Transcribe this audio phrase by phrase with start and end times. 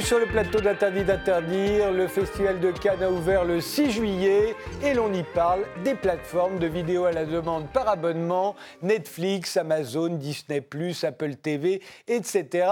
[0.00, 1.92] Sur le plateau d'Interdit d'interdire.
[1.92, 6.58] Le festival de Cannes a ouvert le 6 juillet et l'on y parle des plateformes
[6.58, 10.64] de vidéos à la demande par abonnement, Netflix, Amazon, Disney+,
[11.02, 12.68] Apple TV, etc.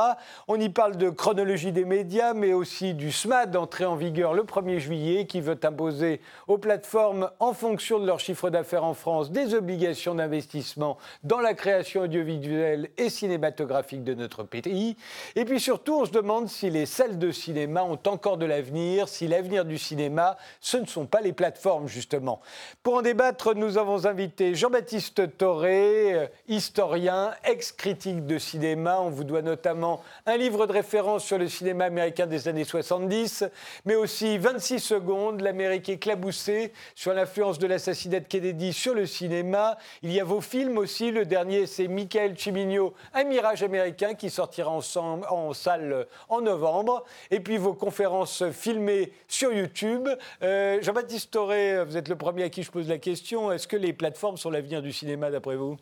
[0.48, 4.42] On y parle de chronologie des médias, mais aussi du SMAD entré en vigueur le
[4.42, 9.30] 1er juillet qui veut imposer aux plateformes, en fonction de leur chiffre d'affaires en France,
[9.30, 14.96] des obligations d'investissement dans la création audiovisuelle et cinématographique de notre pays.
[15.36, 16.86] Et puis surtout, on se demande si les les
[17.18, 21.32] de cinéma ont encore de l'avenir, si l'avenir du cinéma, ce ne sont pas les
[21.32, 22.40] plateformes, justement.
[22.82, 29.00] Pour en débattre, nous avons invité Jean-Baptiste Toré, euh, historien, ex-critique de cinéma.
[29.00, 33.44] On vous doit notamment un livre de référence sur le cinéma américain des années 70,
[33.84, 39.76] mais aussi 26 secondes, l'Amérique éclaboussée, sur l'influence de l'assassinat de Kennedy sur le cinéma.
[40.02, 41.10] Il y a vos films aussi.
[41.10, 47.04] Le dernier, c'est Michael Cimino, Un mirage américain, qui sortira en, en salle en novembre.
[47.30, 50.08] Et puis vos conférences filmées sur YouTube.
[50.42, 53.52] Euh, Jean-Baptiste Toré, vous êtes le premier à qui je pose la question.
[53.52, 55.76] Est-ce que les plateformes sont l'avenir du cinéma d'après vous?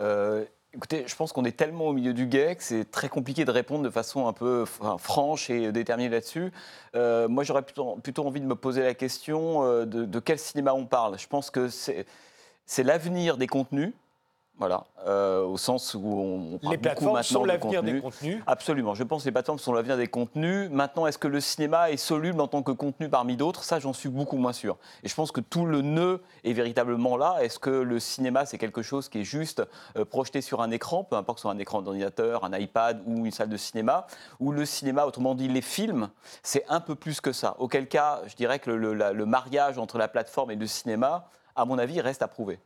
[0.00, 3.46] Euh, Écoutez, je pense qu'on est tellement au milieu du guet que c'est très compliqué
[3.46, 4.66] de répondre de façon un peu
[4.98, 6.52] franche et déterminée là-dessus.
[6.94, 10.84] Euh, moi, j'aurais plutôt, envie de me poser la question de, de quel cinéma on
[10.84, 11.18] parle.
[11.18, 13.94] Je pense que c'est l'avenir des contenus
[14.58, 18.42] voilà, euh, au sens où on, parle les plateformes beaucoup sont l'avenir des contenus.
[18.46, 20.70] Absolument, je pense que les plateformes sont l'avenir des contenus.
[20.70, 23.64] Maintenant, est-ce que le cinéma est soluble en tant que contenu parmi d'autres?
[23.64, 24.78] Ça, j'en suis beaucoup moins sûr.
[25.02, 27.36] Et je pense que tout le nœud est véritablement là.
[27.42, 29.62] Est-ce que le cinéma, c'est quelque chose qui est juste
[29.98, 33.32] euh, projeté sur un écran, peu importe sur un écran d'ordinateur, un iPad ou une
[33.32, 34.06] salle de cinéma,
[34.40, 36.08] ou le cinéma, autrement dit les films,
[36.42, 37.56] c'est un peu plus que ça.
[37.58, 41.66] Auquel cas, je dirais que le, le mariage entre la plateforme et le cinéma, à
[41.66, 42.58] mon avis, reste à prouver.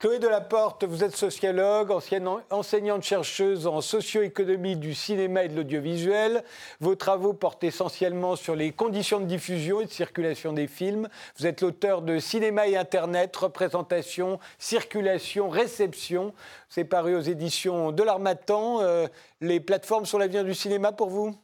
[0.00, 6.44] Chloé Delaporte, vous êtes sociologue, ancienne enseignante chercheuse en socio-économie du cinéma et de l'audiovisuel.
[6.78, 11.08] Vos travaux portent essentiellement sur les conditions de diffusion et de circulation des films.
[11.36, 16.32] Vous êtes l'auteur de Cinéma et Internet, représentation, circulation, réception.
[16.68, 18.80] C'est paru aux éditions de l'Armatan.
[18.82, 19.08] Euh,
[19.40, 21.34] les plateformes sont l'avenir du cinéma pour vous?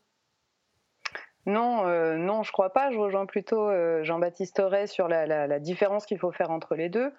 [1.46, 2.92] Non, euh, non, je crois pas.
[2.92, 7.12] Je rejoins plutôt euh, Jean-Baptiste Auré sur la différence qu'il faut faire entre les deux.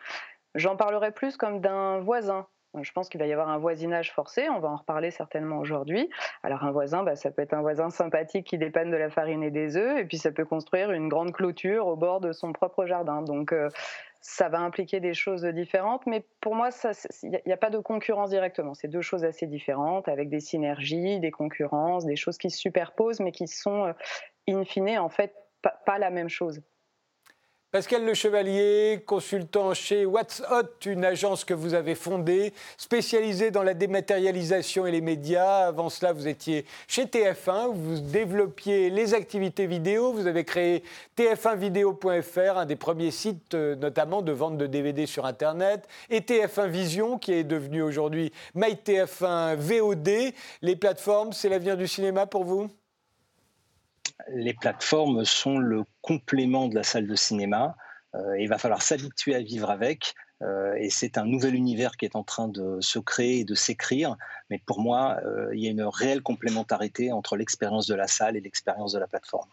[0.55, 2.47] J'en parlerai plus comme d'un voisin.
[2.81, 6.09] Je pense qu'il va y avoir un voisinage forcé, on va en reparler certainement aujourd'hui.
[6.43, 9.43] Alors un voisin, bah, ça peut être un voisin sympathique qui dépanne de la farine
[9.43, 12.51] et des œufs, et puis ça peut construire une grande clôture au bord de son
[12.51, 13.21] propre jardin.
[13.21, 13.69] Donc euh,
[14.21, 16.69] ça va impliquer des choses différentes, mais pour moi,
[17.23, 18.73] il n'y a, pas de concurrence directement.
[18.73, 23.19] C'est deux choses assez différentes, avec des synergies, des concurrences, des choses qui se superposent,
[23.19, 23.93] mais qui sont, euh,
[24.49, 25.33] in fine, en fait,
[25.85, 26.61] pas la même chose.
[27.75, 33.63] Pascal Le Chevalier, consultant chez What's Hot, une agence que vous avez fondée, spécialisée dans
[33.63, 35.67] la dématérialisation et les médias.
[35.67, 40.13] Avant cela, vous étiez chez TF1, vous développiez les activités vidéo.
[40.13, 40.83] Vous avez créé
[41.17, 46.69] tf1video.fr, un des premiers sites euh, notamment de vente de DVD sur Internet, et TF1
[46.69, 50.33] Vision, qui est devenu aujourd'hui MyTF1 VOD.
[50.61, 52.69] Les plateformes, c'est l'avenir du cinéma pour vous?
[54.29, 57.75] Les plateformes sont le complément de la salle de cinéma.
[58.15, 60.13] Euh, il va falloir s'habituer à vivre avec.
[60.41, 63.55] Euh, et c'est un nouvel univers qui est en train de se créer et de
[63.55, 64.17] s'écrire.
[64.49, 68.35] Mais pour moi, euh, il y a une réelle complémentarité entre l'expérience de la salle
[68.35, 69.49] et l'expérience de la plateforme.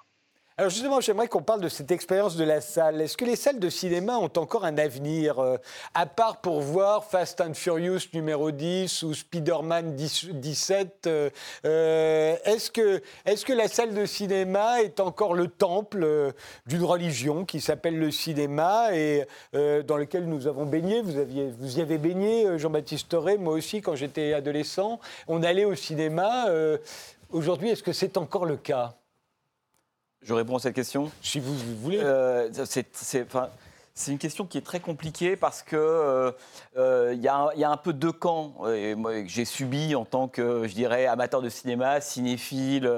[0.59, 3.01] Alors justement, j'aimerais qu'on parle de cette expérience de la salle.
[3.01, 5.57] Est-ce que les salles de cinéma ont encore un avenir, euh,
[5.95, 11.31] à part pour voir Fast and Furious numéro 10 ou Spider-Man 17 euh,
[11.65, 16.35] euh, Est-ce que, est que la salle de cinéma est encore le temple
[16.67, 19.25] d'une religion qui s'appelle le cinéma et
[19.55, 21.01] dans lequel nous avons baigné?
[21.01, 25.01] Vous, aviez, vous y avez baigné, Jean-Baptiste Toré, moi aussi, quand j'étais adolescent.
[25.29, 26.47] On allait au cinéma.
[27.31, 28.95] Aujourd'hui, est-ce que c'est encore le cas?
[30.25, 31.99] Je réponds à cette question Si vous, voulez.
[32.01, 32.49] Euh,
[33.95, 36.33] c'est une question qui est très compliquée parce que euh,
[36.79, 40.75] euh, il y, a un peu deux camps que j'ai subi en tant que, je
[40.75, 42.91] dirais, amateur de cinéma, cinéphile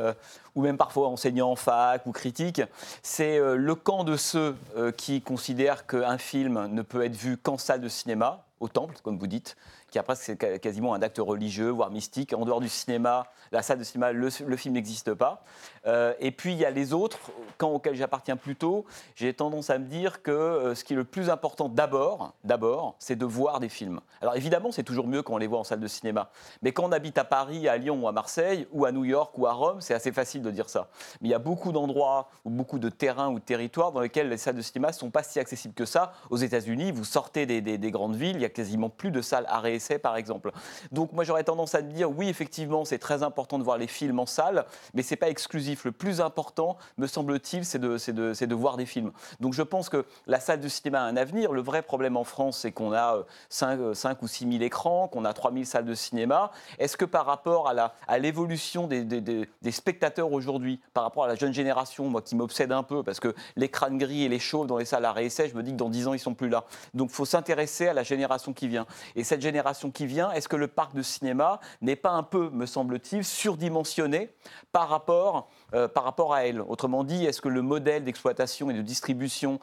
[0.54, 2.62] ou même parfois enseignant en fac ou critique.
[3.02, 4.54] C'est le camp de ceux
[4.96, 9.18] qui considèrent qu'un film ne peut être vu qu'en salle de cinéma, au temple, comme
[9.18, 9.56] vous dites,
[9.94, 12.32] qui après c'est quasiment un acte religieux, voire mystique.
[12.32, 15.44] En dehors du cinéma, la salle de cinéma, le, film n'existe pas.
[15.86, 17.20] Euh, et puis il y a les autres,
[17.58, 18.86] camps auxquels j'appartiens plutôt.
[19.14, 22.96] J'ai tendance à me dire que euh, ce qui est le plus important d'abord, d'abord,
[22.98, 24.00] c'est de voir des films.
[24.20, 26.28] Alors évidemment, c'est toujours mieux quand on les voit en salle de cinéma.
[26.62, 29.38] Mais quand on habite à Paris, à Lyon ou à Marseille, ou à New York
[29.38, 30.88] ou à Rome, c'est assez facile de dire ça.
[31.20, 34.38] Mais il y a beaucoup d'endroits ou beaucoup de terrains ou territoires dans lesquels les
[34.38, 36.14] salles de cinéma ne sont pas si accessibles que ça.
[36.30, 39.60] Aux États-Unis, vous sortez des, grandes villes, il y a quasiment plus de salles à
[40.00, 40.50] par exemple.
[40.92, 44.18] Donc moi, j'aurais tendance à dire, oui, effectivement, c'est très important de voir les films
[44.18, 44.64] en salle,
[44.94, 45.84] mais c'est pas exclusif.
[45.84, 49.12] Le plus important, me semble-t-il, c'est de, de, de voir des films.
[49.40, 51.52] Donc je pense que la salle de cinéma a un avenir.
[51.52, 54.62] Le vrai problème en France, c'est qu'on a 5, euh, 5, euh, ou 6 000
[54.62, 56.50] écrans, qu'on a 3 000 salles de cinéma.
[56.78, 57.72] Est-ce que par rapport
[58.08, 62.22] à l'évolution à des, des, des, spectateurs aujourd'hui, par rapport à la jeune génération, moi
[62.22, 65.12] qui m'obsède un peu, parce que l'écran gris et les chauves dans les salles à
[65.12, 66.64] réessai, je me dis que dans 10 ans, ils sont plus là.
[66.94, 68.86] Donc il faut s'intéresser à la génération qui vient.
[69.16, 72.50] Et cette génération qui vient, est-ce que le parc de cinéma n'est pas un peu,
[72.50, 74.30] me semble-t-il, surdimensionné
[74.72, 76.60] par rapport euh, par rapport à elle?
[76.60, 79.58] Autrement dit, est-ce que le modèle d'exploitation et de distribution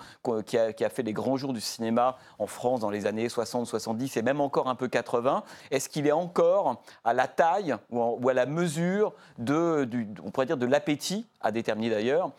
[0.46, 4.18] qui a, fait les grands jours du cinéma en France dans les années 60, 70
[4.18, 8.34] et même encore un peu 80, est-ce qu'il est encore à la taille ou, à
[8.34, 9.88] la mesure de,
[10.24, 12.32] on pourrait dire, de l'appétit, à déterminer d'ailleurs,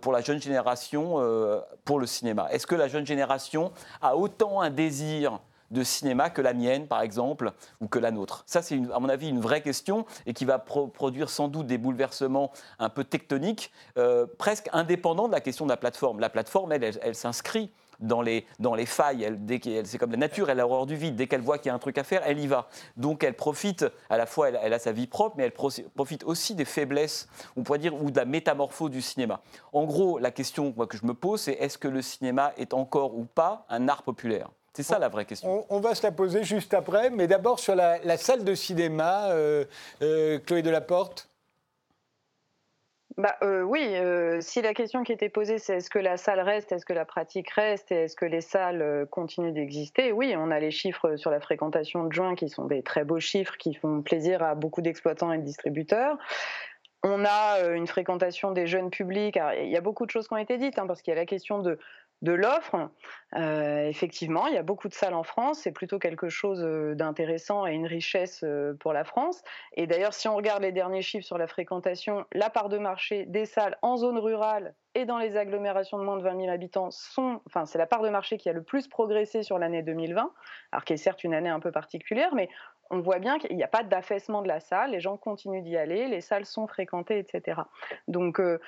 [0.00, 2.48] pour la jeune génération euh, pour le cinéma?
[2.50, 3.72] Est-ce que la jeune génération
[4.02, 8.42] a autant un désir de cinéma que la mienne, par exemple, ou que la nôtre
[8.46, 11.78] Ça, c'est à mon avis une vraie question et qui va produire sans doute des
[11.78, 16.20] bouleversements un peu tectoniques, euh, presque indépendants de la question de la plateforme.
[16.20, 17.70] La plateforme, elle, elle, s'inscrit
[18.00, 19.38] dans les, dans les failles.
[19.84, 21.16] C'est comme la nature, elle a horreur du vide.
[21.16, 22.68] Dès qu'elle voit qu'il y a un truc à faire, elle y va.
[22.96, 26.54] Donc elle profite, à la fois, elle, a sa vie propre, mais elle profite aussi
[26.54, 29.40] des faiblesses, on pourrait dire, ou de la métamorphose du cinéma.
[29.72, 33.16] En gros, la question que je me pose, c'est est-ce que le cinéma est encore
[33.16, 34.48] ou pas un art populaire?
[34.72, 35.66] C'est ça la vraie question.
[35.68, 39.64] On, va se la poser juste après, mais d'abord sur la, salle de cinéma, euh,
[40.02, 41.28] euh, Chloé Delaporte.
[43.16, 43.96] Bah, euh, oui,
[44.40, 47.04] si la question qui était posée, c'est est-ce que la salle reste, est-ce que la
[47.04, 51.30] pratique reste, et est-ce que les salles continuent d'exister Oui, on a les chiffres sur
[51.30, 54.82] la fréquentation de juin qui sont des très beaux chiffres qui font plaisir à beaucoup
[54.82, 56.16] d'exploitants et de distributeurs.
[57.02, 59.38] On a une fréquentation des jeunes publics.
[59.58, 61.20] il y a beaucoup de choses qui ont été dites, hein, parce qu'il y a
[61.20, 61.78] la question de
[62.22, 62.90] de l'offre.
[63.36, 66.94] Euh, effectivement, il y a beaucoup de salles en France, c'est plutôt quelque chose euh,
[66.94, 69.42] d'intéressant et une richesse euh, pour la France.
[69.74, 73.26] Et d'ailleurs, si on regarde les derniers chiffres sur la fréquentation, la part de marché
[73.26, 76.90] des salles en zone rurale et dans les agglomérations de moins de 20 000 habitants
[76.90, 80.32] sont, enfin, c'est la part de marché qui a le plus progressé sur l'année 2020,
[80.72, 82.48] alors qui est certes une année un peu particulière, mais
[82.90, 85.76] on voit bien qu'il n'y a pas d'affaissement de la salle, les gens continuent d'y
[85.76, 87.62] aller, les salles sont fréquentées, etc.
[88.08, 88.58] Donc, euh,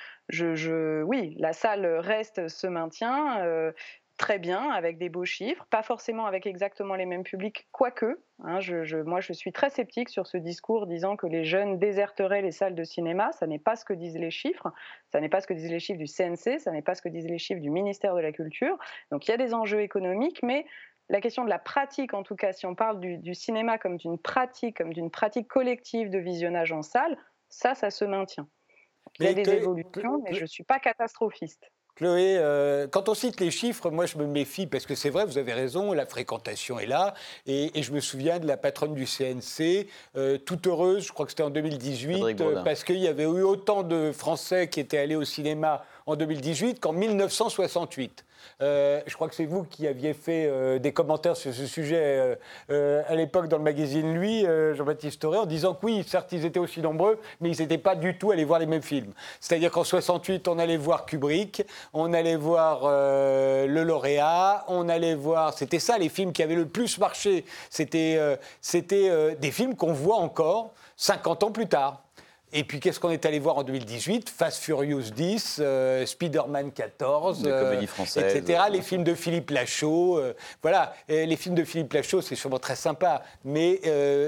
[1.02, 3.40] oui, la salle reste, se maintient.
[3.40, 3.72] Euh,
[4.18, 8.20] très bien, avec des beaux chiffres, pas forcément avec exactement les mêmes publics, quoique.
[8.44, 8.60] Hein,
[9.04, 12.76] moi, je suis très sceptique sur ce discours disant que les jeunes déserteraient les salles
[12.76, 13.32] de cinéma.
[13.32, 14.72] Ça n'est pas ce que disent les chiffres.
[15.10, 16.60] Ça n'est pas ce que disent les chiffres du CNC.
[16.60, 18.78] Ça n'est pas ce que disent les chiffres du ministère de la Culture.
[19.10, 20.66] Donc, il y a des enjeux économiques, mais
[21.12, 24.18] la question de la pratique, en tout cas, si on parle du, cinéma comme d'une
[24.18, 27.18] pratique, comme d'une pratique collective de visionnage en salle,
[27.50, 28.48] ça, ça se maintient.
[29.20, 31.70] Il y a des évolutions, mais je ne suis pas catastrophiste.
[31.96, 35.26] Chloé, euh, quand on cite les chiffres, moi je me méfie parce que c'est vrai,
[35.26, 37.12] vous avez raison, la fréquentation est là.
[37.44, 41.32] Et, je me souviens de la patronne du CNC, euh, toute heureuse, je crois que
[41.32, 45.16] c'était en 2018, euh, parce qu'il y avait eu autant de Français qui étaient allés
[45.16, 48.24] au cinéma en 2018 qu'en 1968.
[48.60, 52.36] Euh, je crois que c'est vous qui aviez fait euh, des commentaires sur ce sujet
[52.70, 56.44] euh, à l'époque dans le magazine Lui, Jean-Baptiste Toré, en disant que oui, certes, ils
[56.44, 59.12] étaient aussi nombreux, mais ils n'étaient pas du tout allés voir les mêmes films.
[59.40, 65.54] C'est-à-dire qu'en 68, on allait voir Kubrick, on allait voir Le Lauréat, on allait voir.
[65.54, 67.44] C'était ça les films qui avaient le plus marché.
[67.70, 72.02] C'était des films qu'on voit encore 50 ans plus tard.
[72.54, 77.44] Et puis, qu'est-ce qu'on est allé voir en 2018 Fast Furious 10, euh, Spider-Man 14,
[77.46, 78.64] euh, etc.
[78.70, 80.18] Les films de Philippe Lachaud.
[80.18, 83.80] Euh, voilà, les films de Philippe Lachaud, c'est sûrement très sympa, mais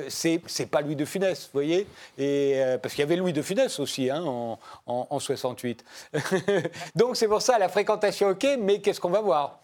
[0.09, 1.87] c'est, c'est pas Louis de Funès, vous voyez?
[2.17, 5.85] Et, Parce qu'il y avait Louis de Funès aussi hein, en, en, 68.
[6.95, 9.61] Donc, c'est pour ça, la fréquentation, ok, mais qu'est-ce qu'on va voir?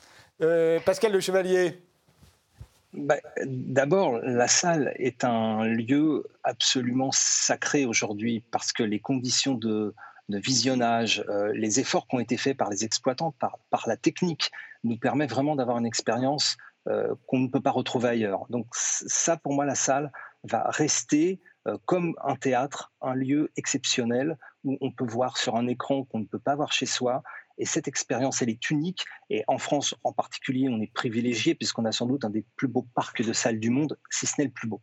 [0.84, 1.80] Pascal Le Chevalier
[2.92, 9.94] bah, d'abord, la salle est un lieu absolument sacré aujourd'hui parce que les conditions de,
[10.28, 14.50] visionnage, euh, les efforts qui ont été faits par les exploitants, par, la technique,
[14.84, 16.56] nous permettent vraiment d'avoir une expérience
[16.88, 18.46] euh, qu'on ne peut pas retrouver ailleurs.
[18.48, 20.12] Donc ça, pour moi, la salle
[20.44, 25.66] va rester euh, comme un théâtre, un lieu exceptionnel où on peut voir sur un
[25.66, 27.22] écran qu'on ne peut pas voir chez soi
[27.60, 29.04] et cette expérience, elle est unique.
[29.28, 32.68] Et en France en particulier, on est privilégié puisqu'on a sans doute un des plus
[32.68, 34.80] beaux parcs de salles du monde, si ce n'est le plus beau.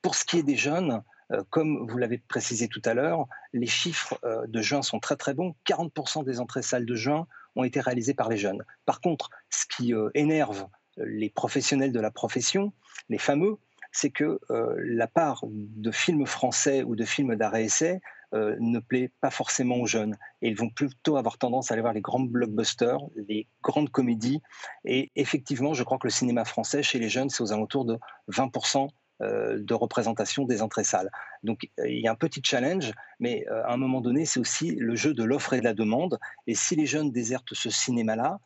[0.00, 1.02] Pour ce qui est des jeunes,
[1.32, 5.16] euh, comme vous l'avez précisé tout à l'heure, les chiffres euh, de juin sont très
[5.16, 5.56] très bons.
[5.66, 7.26] 40% des entrées salles de juin
[7.56, 8.62] ont été réalisées par les jeunes.
[8.86, 10.66] Par contre, ce qui euh, énerve
[10.98, 12.72] les professionnels de la profession,
[13.08, 13.56] les fameux,
[13.94, 18.00] c'est que la part de films français ou de films d'arrêt essai
[18.34, 20.16] euh, ne plaît pas forcément aux jeunes.
[20.40, 24.40] Et ils vont plutôt avoir tendance à aller voir les grands blockbusters, les grandes comédies.
[24.84, 27.98] Et effectivement, je crois que le cinéma français, chez les jeunes, c'est aux alentours de
[28.30, 28.88] 20%
[29.22, 31.10] euh, de représentation des entrées salles.
[31.42, 34.74] Donc il y a un petit challenge, mais euh, à un moment donné, c'est aussi
[34.74, 36.18] le jeu de l'offre et de la demande.
[36.46, 38.38] Et si les jeunes désertent ce cinéma-là,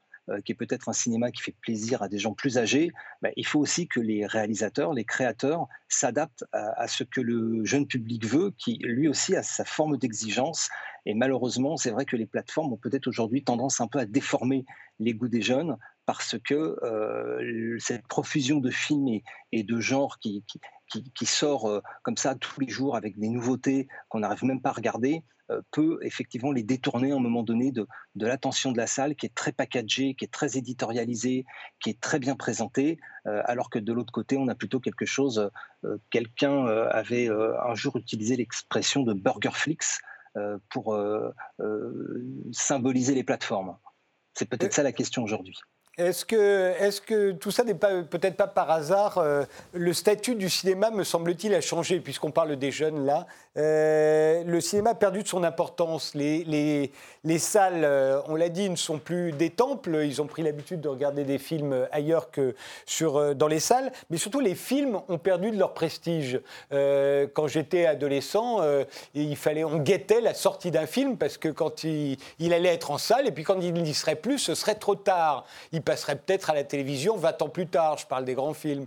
[0.45, 2.91] qui est peut-être un cinéma qui fait plaisir à des gens plus âgés,
[3.23, 7.87] ben, il faut aussi que les réalisateurs, les créateurs s'adaptent à, ce que le jeune
[7.87, 10.69] public veut, qui lui aussi a sa forme d'exigence.
[11.05, 14.65] Et malheureusement, c'est vrai que les plateformes ont peut-être aujourd'hui tendance un peu à déformer
[14.99, 19.21] les goûts des jeunes parce que euh, cette profusion de films
[19.53, 20.45] et, de genres qui,
[21.25, 24.75] sort euh, comme ça tous les jours avec des nouveautés qu'on n'arrive même pas à
[24.75, 25.36] regarder, euh,
[25.71, 29.27] peut effectivement les détourner à un moment donné de, de l'attention de la salle qui
[29.27, 31.45] est très packagée, qui est très éditorialisée,
[31.81, 35.05] qui est très bien présentée, euh, alors que de l'autre côté, on a plutôt quelque
[35.07, 35.51] chose,
[35.85, 40.01] euh, quelqu'un avait un jour utilisé l'expression de burgerflix
[40.71, 40.99] pour
[42.53, 43.77] symboliser les plateformes.
[44.35, 45.59] C'est peut-être ça la question aujourd'hui.
[45.99, 49.23] Est-ce que, est que, tout ça n'est peut-être pas par hasard
[49.73, 53.27] Le statut du cinéma, me semble-t-il, a changé, puisqu'on parle des jeunes là.
[53.57, 56.15] Euh, le cinéma a perdu de son importance.
[56.15, 56.93] Les, les,
[57.25, 60.03] les salles, euh, on l'a dit, ne sont plus des temples.
[60.05, 63.93] Ils ont pris l'habitude de regarder des films ailleurs que sur, euh, dans les salles.
[64.11, 66.41] Mais surtout, les films ont perdu de leur prestige.
[66.71, 68.61] quand j'étais adolescent,
[69.15, 72.91] il fallait, on guettait la sortie d'un film parce que quand il, il, allait être
[72.91, 75.47] en salle, et puis quand il n'y serait plus, ce serait trop tard.
[75.87, 77.97] Passerait peut-être à la télévision 20 ans plus tard.
[77.97, 78.87] Je parle des grands films.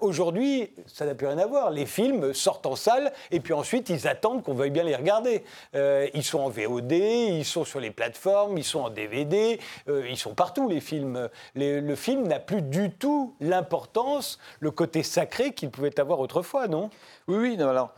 [0.00, 1.70] Aujourd'hui, ça n'a plus rien à voir.
[1.70, 5.44] Les films sortent en salle et puis ensuite, ils attendent qu'on veuille bien les regarder.
[5.74, 10.06] Euh, ils sont en VOD, ils sont sur les plateformes, ils sont en DVD, euh,
[10.08, 11.28] ils sont partout, les films.
[11.54, 16.90] le film n'a plus du tout l'importance, le côté sacré qu'il pouvait avoir autrefois, non?
[17.28, 17.92] Oui, oui, alors...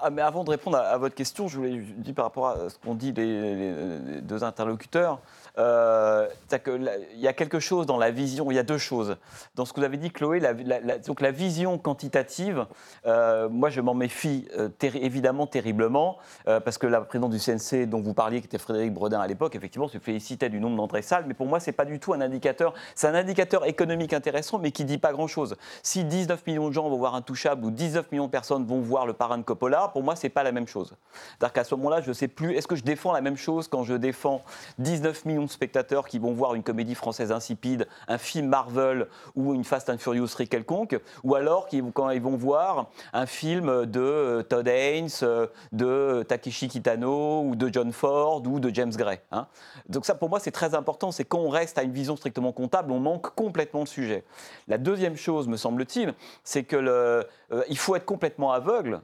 [0.00, 2.78] Ah, mais avant de répondre à, votre question, je voulais dire par rapport à ce
[2.78, 5.20] qu'ont dit les, deux interlocuteurs,
[5.56, 9.16] euh, il y a quelque chose dans la vision, il y a deux choses.
[9.54, 10.52] Dans ce que vous avez dit, Chloé, la,
[10.98, 12.66] donc la vision quantitative,
[13.06, 18.00] euh, moi je m'en méfie euh, évidemment terriblement, parce que la présidente du CNC dont
[18.00, 21.24] vous parliez, qui était Frédéric Bredin à l'époque, effectivement se félicitait du nombre d'entrées salles,
[21.26, 24.72] mais pour moi c'est pas du tout un indicateur, c'est un indicateur économique intéressant, mais
[24.72, 25.56] qui dit pas grand-chose.
[25.82, 28.80] Si 19 millions de gens vont voir un touchable ou 19 millions de personnes vont
[28.80, 30.94] voir le parrain de Coppola, pour moi c'est pas la même chose.
[31.38, 33.84] C'est-à-dire qu'à ce moment-là, je sais plus, est-ce que je défends la même chose quand
[33.84, 34.42] je défends
[34.78, 39.54] 19 millions de spectateurs qui vont voir une comédie française insipide, un film Marvel ou
[39.54, 44.42] une Fast and Furious quelconque, ou alors quand ils vont voir un film de euh,
[44.42, 49.20] Todd Haynes, euh, de Takeshi Kitano ou de John Ford ou de James Gray.
[49.32, 49.46] Hein.
[49.88, 51.12] Donc ça, pour moi, c'est très important.
[51.12, 54.24] C'est quand on reste à une vision strictement comptable, on manque complètement le sujet.
[54.68, 57.22] La deuxième chose, me semble-t-il, c'est que euh,
[57.68, 59.00] il faut être complètement aveugle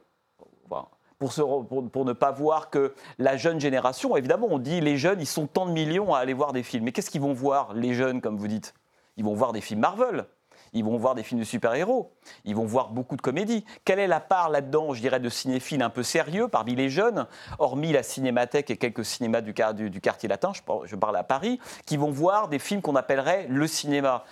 [1.29, 5.47] pour, ne pas voir que la jeune génération, évidemment, on dit les jeunes, ils sont
[5.47, 6.85] tant de millions à aller voir des films.
[6.85, 8.73] Mais qu'est-ce qu'ils vont voir, les jeunes, comme vous dites?
[9.17, 10.25] Ils vont voir des films Marvel.
[10.73, 12.13] Ils vont voir des films de super-héros.
[12.45, 13.65] Ils vont voir beaucoup de comédies.
[13.83, 17.27] Quelle est la part là-dedans, je dirais, de cinéphiles un peu sérieux parmi les jeunes,
[17.59, 19.53] hormis la cinémathèque et quelques cinémas du,
[19.89, 20.53] du quartier latin,
[20.85, 24.23] je parle à Paris, qui vont voir des films qu'on appellerait le cinéma?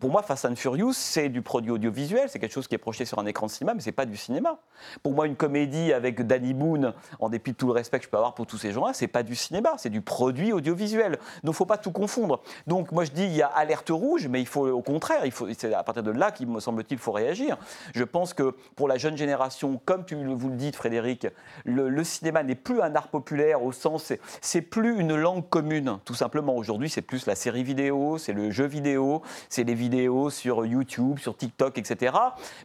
[0.00, 3.04] Pour moi, Fast and Furious, c'est du produit audiovisuel, c'est quelque chose qui est projeté
[3.04, 4.58] sur un écran de cinéma, mais c'est pas du cinéma.
[5.02, 8.08] Pour moi, une comédie avec Danny Boone, en dépit de tout le respect que je
[8.08, 11.18] peux avoir pour tous ces gens-là, c'est pas du cinéma, c'est du produit audiovisuel.
[11.44, 12.40] Donc, faut pas tout confondre.
[12.66, 15.22] Donc, moi, je dis, il y a alerte rouge, mais il faut, au contraire,
[15.56, 17.58] c'est à partir de là qu'il me semble-t-il, faut réagir.
[17.94, 21.26] Je pense que pour la jeune génération, comme tu vous le dites, Frédéric,
[21.66, 26.14] le, cinéma n'est plus un art populaire au sens, c'est plus une langue commune, tout
[26.14, 26.56] simplement.
[26.56, 29.89] Aujourd'hui, c'est plus la série vidéo, c'est le jeu vidéo, c'est les vidéos
[30.30, 32.16] sur YouTube, sur TikTok, etc.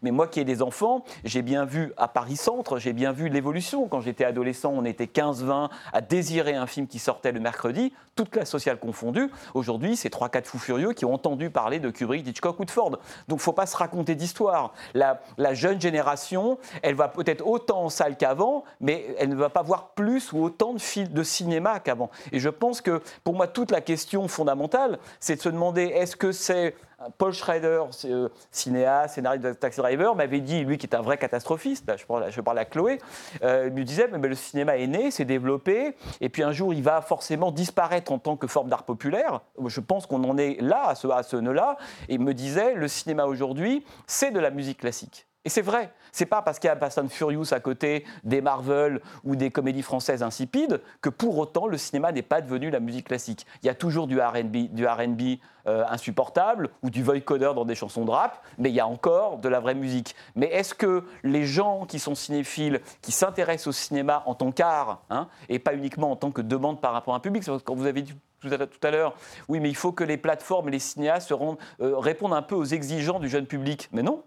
[0.02, 3.30] Mais moi qui ai des enfants, j'ai bien vu à Paris Centre, j'ai bien vu
[3.30, 3.88] l'évolution.
[3.88, 8.30] Quand j'étais adolescent, on était 15-20 à désirer un film qui sortait le mercredi, toute
[8.30, 9.30] classe sociale confondue.
[9.54, 12.98] Aujourd'hui, c'est 3-4 fous furieux qui ont entendu parler de Kubrick, Hitchcock ou de Ford.
[13.28, 14.74] Donc faut pas se raconter d'histoire.
[14.94, 19.50] La, la jeune génération, elle va peut-être autant en salle qu'avant, mais elle ne va
[19.50, 22.10] pas voir plus ou autant de de cinéma qu'avant.
[22.32, 26.16] Et je pense que pour moi, toute la question fondamentale, c'est de se demander est-ce
[26.16, 26.76] que c'est
[27.18, 31.18] Paul Schrader, euh, cinéaste, scénariste de Taxi Driver, m'avait dit, lui qui est un vrai
[31.18, 33.00] catastrophiste, je, parle, je parle à Chloé,
[33.44, 36.74] euh, il me disait mais, le cinéma est né, s'est développé, et puis un jour
[36.74, 39.42] il va forcément disparaître en tant que forme d'art populaire.
[39.66, 42.76] Je pense qu'on en est là, à ce, à ce nœud-là, et il me disait
[42.76, 45.28] le cinéma aujourd'hui, c'est de la musique classique.
[45.46, 48.42] Et c'est vrai, c'est pas parce qu'il y a Fast and Furious à côté des
[48.42, 52.80] Marvel ou des comédies françaises insipides que pour autant le cinéma n'est pas devenu la
[52.80, 53.46] musique classique.
[53.62, 55.38] Il y a toujours du R&B, du R&B
[55.68, 59.38] euh, insupportable ou du vocoder dans des chansons de rap, mais il y a encore
[59.38, 60.16] de la vraie musique.
[60.36, 65.04] Mais est-ce que les gens qui sont cinéphiles, qui s'intéressent au cinéma en tant qu'art,
[65.12, 67.86] hein, et pas uniquement en tant que demande par rapport à un public, quand vous
[67.86, 68.50] avez dit tout
[68.84, 69.16] à l'heure,
[69.48, 72.66] oui, mais il faut que les plateformes et les cinéastes euh, répondent un peu aux
[72.66, 73.90] exigences du jeune public.
[73.92, 74.24] Mais non,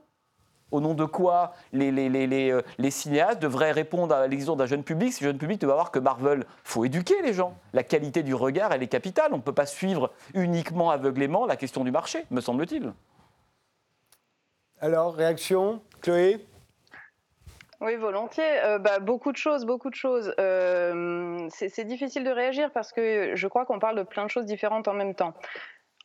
[0.70, 5.12] au nom de quoi les, euh, les, cinéastes devraient répondre à l'exigence d'un jeune public
[5.12, 7.56] Si le jeune public doit voir que Marvel, faut éduquer les gens.
[7.72, 9.32] La qualité du regard, elle est capitale.
[9.32, 12.92] On ne peut pas suivre uniquement aveuglément la question du marché, me semble-t-il.
[14.80, 16.46] Alors, réaction, Chloé?
[17.80, 18.64] Oui, volontiers.
[18.64, 20.34] Euh, bah, beaucoup de choses, beaucoup de choses.
[20.40, 24.46] Euh, c'est difficile de réagir parce que je crois qu'on parle de plein de choses
[24.46, 25.34] différentes en même temps.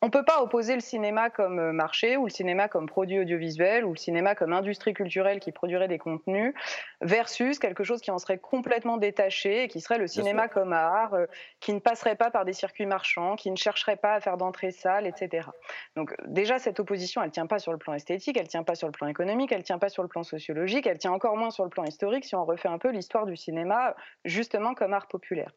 [0.03, 3.19] On ne peut pas opposer le cinéma comme euh, marché ou le cinéma comme produit
[3.19, 6.53] audiovisuel ou le cinéma comme industrie culturelle qui produirait des contenus
[6.99, 11.13] versus quelque chose qui en serait complètement détaché et qui serait le cinéma comme art,
[11.13, 11.27] euh,
[11.61, 14.71] qui ne passerait pas par des circuits marchands, qui ne chercherait pas à faire d'entrée
[14.71, 15.47] salle, etc.
[15.95, 18.63] Donc déjà, cette opposition, elle ne tient pas sur le plan esthétique, elle ne tient
[18.63, 21.13] pas sur le plan économique, elle ne tient pas sur le plan sociologique, elle tient
[21.13, 23.95] encore moins sur le plan historique si on refait un peu l'histoire du cinéma
[24.25, 25.53] justement comme art populaire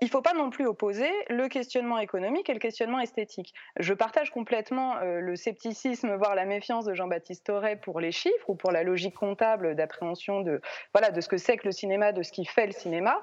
[0.00, 3.54] il ne faut pas non plus opposer le questionnement économique et le questionnement esthétique.
[3.78, 8.50] Je partage complètement euh, le scepticisme, voire la méfiance de Jean-Baptiste Torret pour les chiffres
[8.50, 10.60] ou pour la logique comptable d'appréhension de,
[10.92, 13.20] voilà, de ce que c'est que le cinéma, de ce qui fait le cinéma.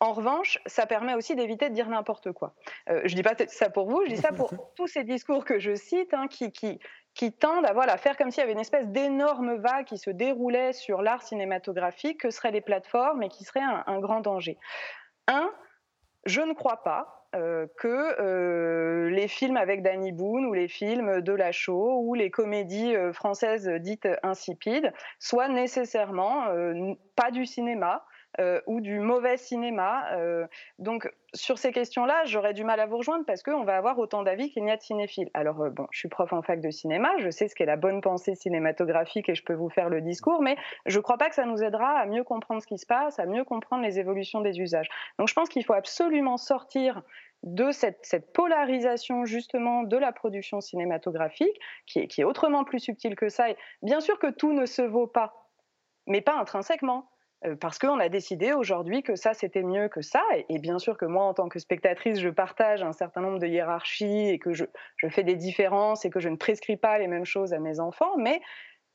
[0.00, 2.54] En revanche, ça permet aussi d'éviter de dire n'importe quoi.
[2.88, 5.44] Euh, je ne dis pas ça pour vous, je dis ça pour tous ces discours
[5.44, 6.80] que je cite hein, qui, qui,
[7.14, 10.10] qui tendent à, voilà, faire comme s'il y avait une espèce d'énorme vague qui se
[10.10, 14.58] déroulait sur l'art cinématographique, que seraient les plateformes et qui serait un, un grand danger.
[15.26, 15.50] Un,
[16.26, 21.20] je ne crois pas euh, que euh, les films avec Danny Boone ou les films
[21.20, 26.46] de la show ou les comédies euh, françaises dites insipides soient nécessairement
[27.16, 28.04] pas du cinéma,
[28.40, 30.12] euh, ou du mauvais cinéma.
[30.12, 30.46] Euh,
[30.78, 34.22] donc sur ces questions-là, j'aurais du mal à vous rejoindre parce qu'on va avoir autant
[34.22, 35.30] d'avis qu'il n'y a de cinéphiles.
[35.34, 37.76] Alors euh, bon, je suis prof en fac de cinéma, je sais ce qu'est la
[37.76, 41.28] bonne pensée cinématographique et je peux vous faire le discours, mais je ne crois pas
[41.28, 43.98] que ça nous aidera à mieux comprendre ce qui se passe, à mieux comprendre les
[43.98, 44.88] évolutions des usages.
[45.18, 47.02] Donc je pense qu'il faut absolument sortir
[47.44, 53.46] de cette, polarisation justement de la production cinématographique, qui est, autrement plus subtile que ça.
[53.82, 55.50] Bien sûr que tout ne se vaut pas,
[56.06, 57.10] mais pas intrinsèquement.
[57.46, 60.22] Euh, parce qu'on a décidé aujourd'hui que ça, c'était mieux que ça.
[60.48, 63.46] Et, bien sûr que moi, en tant que spectatrice, je partage un certain nombre de
[63.46, 64.64] hiérarchies et que je,
[65.10, 68.16] fais des différences et que je ne prescris pas les mêmes choses à mes enfants.
[68.16, 68.40] Mais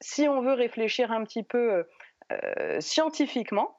[0.02, 1.86] si on veut réfléchir un petit peu
[2.32, 3.79] euh scientifiquement,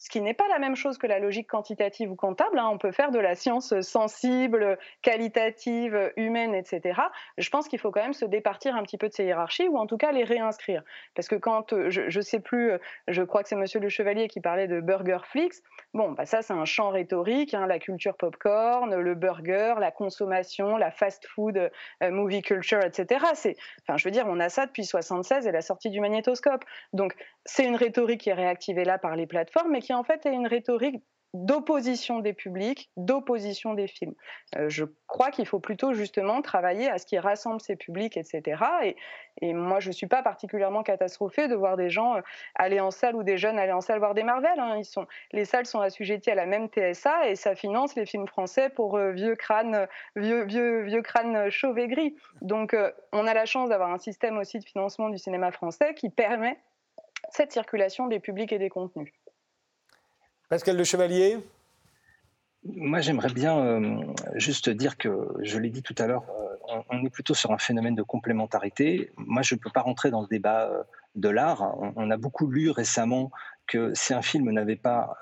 [0.00, 2.58] ce qui n'est pas la même chose que la logique quantitative ou comptable.
[2.58, 2.68] Hein.
[2.72, 6.98] On peut faire de la science sensible, qualitative, humaine, etc.
[7.36, 9.76] Je pense qu'il faut quand même se départir un petit peu de ces hiérarchies ou
[9.76, 10.82] en tout cas les réinscrire.
[11.14, 13.90] Parce que quand, euh, je ne sais plus, euh, je crois que c'est Monsieur Le
[13.90, 15.62] Chevalier qui parlait de Burger Flix.
[15.92, 20.78] Bon, bah ça c'est un champ rhétorique, hein, la culture popcorn, le burger, la consommation,
[20.78, 21.70] la fast food,
[22.02, 23.26] euh, movie culture, etc.
[23.82, 26.64] Enfin, je veux dire, on a ça depuis 76 et la sortie du magnétoscope.
[26.94, 30.26] Donc c'est une rhétorique qui est réactivée là par les plateformes, mais qui en fait
[30.26, 34.14] est une rhétorique d'opposition des publics, d'opposition des films.
[34.56, 38.62] Euh, je crois qu'il faut plutôt justement travailler à ce qui rassemble ces publics, etc.
[39.40, 42.20] Et, moi, je ne suis pas particulièrement catastrophée de voir des gens euh,
[42.56, 44.58] aller en salle ou des jeunes aller en salle voir des Marvel.
[44.58, 44.80] Hein.
[45.32, 48.96] Les salles sont assujetties à la même TSA et ça finance les films français pour
[48.96, 52.16] euh, vieux crânes, vieux, vieux, vieux crânes chauves et gris.
[52.42, 52.76] Donc,
[53.12, 56.58] on a la chance d'avoir un système aussi de financement du cinéma français qui permet
[57.30, 59.12] cette circulation des publics et des contenus.
[60.50, 61.38] Pascal Le Chevalier
[62.62, 64.02] moi, j'aimerais bien euh,
[64.34, 67.56] juste dire que, je l'ai dit tout à l'heure, euh, on, est plutôt sur un
[67.56, 69.10] phénomène de complémentarité.
[69.16, 70.82] Moi, je ne peux pas rentrer dans le débat euh,
[71.14, 71.74] de l'art.
[71.96, 73.30] On, a beaucoup lu récemment
[73.66, 75.14] que si un film n'avait pas,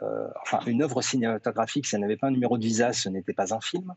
[0.42, 3.54] enfin, une œuvre cinématographique, si elle n'avait pas un numéro de visa, ce n'était pas
[3.54, 3.94] un film.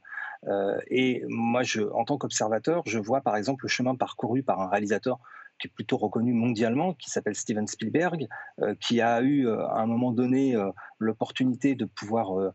[0.92, 1.64] et moi,
[1.94, 5.20] en tant qu'observateur, je vois par exemple le chemin parcouru par un réalisateur
[5.62, 8.28] qui est plutôt reconnu mondialement, qui s'appelle Steven Spielberg,
[8.62, 10.70] euh, qui a eu euh, à un moment donné euh,
[11.00, 12.54] l'opportunité de pouvoir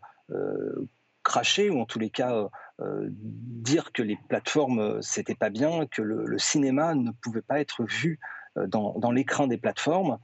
[1.22, 2.48] cracher ou en tous les cas
[2.80, 8.18] dire que les plateformes c'était pas bien, que le, cinéma ne pouvait pas être vu
[8.56, 10.18] dans, l'écran des plateformes.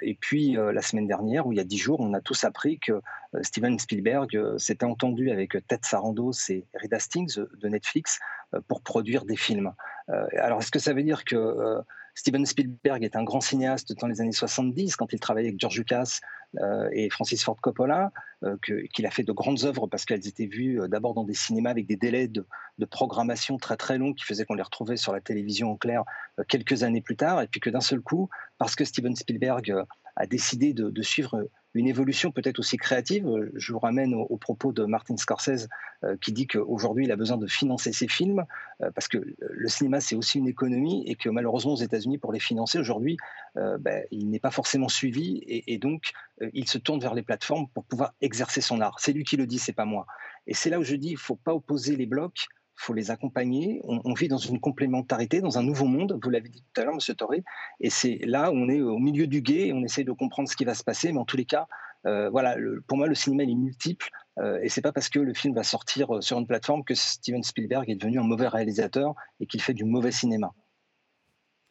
[0.00, 2.78] et puis la semaine dernière, ou il y a dix jours, on a tous appris
[2.78, 3.00] que
[3.42, 8.20] Steven Spielberg s'était entendu avec Ted Sarandos et Reed Hastings de Netflix
[8.68, 9.72] pour produire des films.
[10.08, 11.82] alors, est-ce que ça veut dire que
[12.14, 15.78] Steven Spielberg est un grand cinéaste dans les années 70, quand il travaillait avec George
[15.78, 16.20] Lucas
[16.60, 18.12] euh, et Francis Ford Coppola,
[18.44, 18.56] euh,
[18.92, 21.70] qu'il a fait de grandes œuvres parce qu'elles étaient vues euh, d'abord dans des cinémas
[21.70, 22.46] avec des délais de,
[22.90, 26.02] programmation très très longs qui faisaient qu'on les retrouvait sur la télévision en clair
[26.48, 29.84] quelques années plus tard, et puis que d'un seul coup, parce que Steven Spielberg
[30.16, 33.26] a décidé de suivre une évolution peut-être aussi créative.
[33.54, 35.68] Je vous ramène au, propos de Martin Scorsese
[36.04, 38.44] euh, qui dit qu'aujourd'hui il a besoin de financer ses films
[38.82, 42.32] euh, parce que le cinéma c'est aussi une économie et que malheureusement aux États-Unis pour
[42.32, 43.16] les financer aujourd'hui
[43.56, 46.12] euh, ben, il n'est pas forcément suivi et, donc
[46.52, 48.98] il se tourne vers les plateformes pour pouvoir exercer son art.
[48.98, 50.06] C'est lui qui le dit, c'est pas moi.
[50.46, 53.80] Et c'est là où je dis il faut pas opposer les blocs faut les accompagner.
[53.84, 56.94] On, vit dans une complémentarité, dans un nouveau monde, vous l'avez dit tout à l'heure,
[56.94, 57.44] Monsieur Torré,
[57.80, 60.48] et c'est là où on est au milieu du guet, et on essaie de comprendre
[60.48, 61.66] ce qui va se passer, mais en tous les cas,
[62.06, 62.56] euh, voilà,
[62.88, 64.08] pour moi, le cinéma est multiple,
[64.38, 66.94] euh, et c'est pas parce que le film va sortir euh, sur une plateforme que
[66.94, 70.52] Steven Spielberg est devenu un mauvais réalisateur et qu'il fait du mauvais cinéma.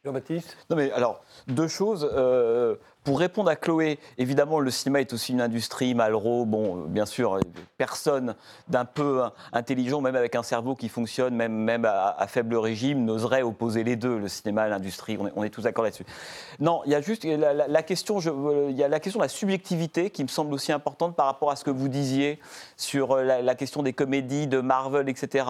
[0.04, 0.58] Jean-Baptiste?
[0.70, 2.10] Non mais alors, deux choses.
[3.04, 7.40] Pour répondre à Chloé, évidemment, le cinéma est aussi une industrie, Malraux, bon, bien sûr,
[7.76, 8.36] personne
[8.68, 13.42] d'un peu intelligent, même avec un cerveau qui fonctionne, même, même à, faible régime, n'oserait
[13.42, 15.18] opposer les deux, le cinéma et l'industrie.
[15.36, 16.06] On, est, tous d'accord là-dessus.
[16.60, 18.30] Non, il y a juste la, question, je,
[18.70, 21.50] il y a la question de la subjectivité qui me semble aussi importante par rapport
[21.50, 22.40] à ce que vous disiez
[22.78, 25.46] sur euh, la, question des comédies, de Marvel, etc.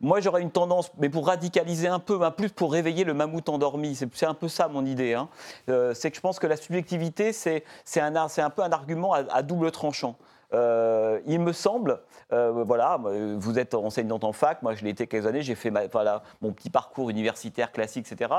[0.00, 3.50] Moi, j'aurais une tendance, mais pour radicaliser un peu, un plus pour réveiller le mammouth
[3.50, 3.94] endormi.
[3.94, 5.12] C'est un peu ça mon idée.
[5.12, 5.28] Hein.
[5.68, 9.42] Euh, c'est que je pense que la subjectivité subjectivité, c'est un, peu un argument à,
[9.42, 10.16] double tranchant.
[10.54, 12.00] Euh, il me semble,
[12.32, 12.98] euh, voilà,
[13.36, 15.70] vous êtes enseignante en fac, moi je l'ai été quelques années, j'ai fait
[16.40, 18.32] mon petit parcours universitaire classique, etc.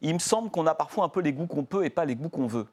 [0.00, 2.16] Il me semble qu'on a parfois un peu les goûts qu'on peut et pas les
[2.16, 2.66] goûts qu'on veut.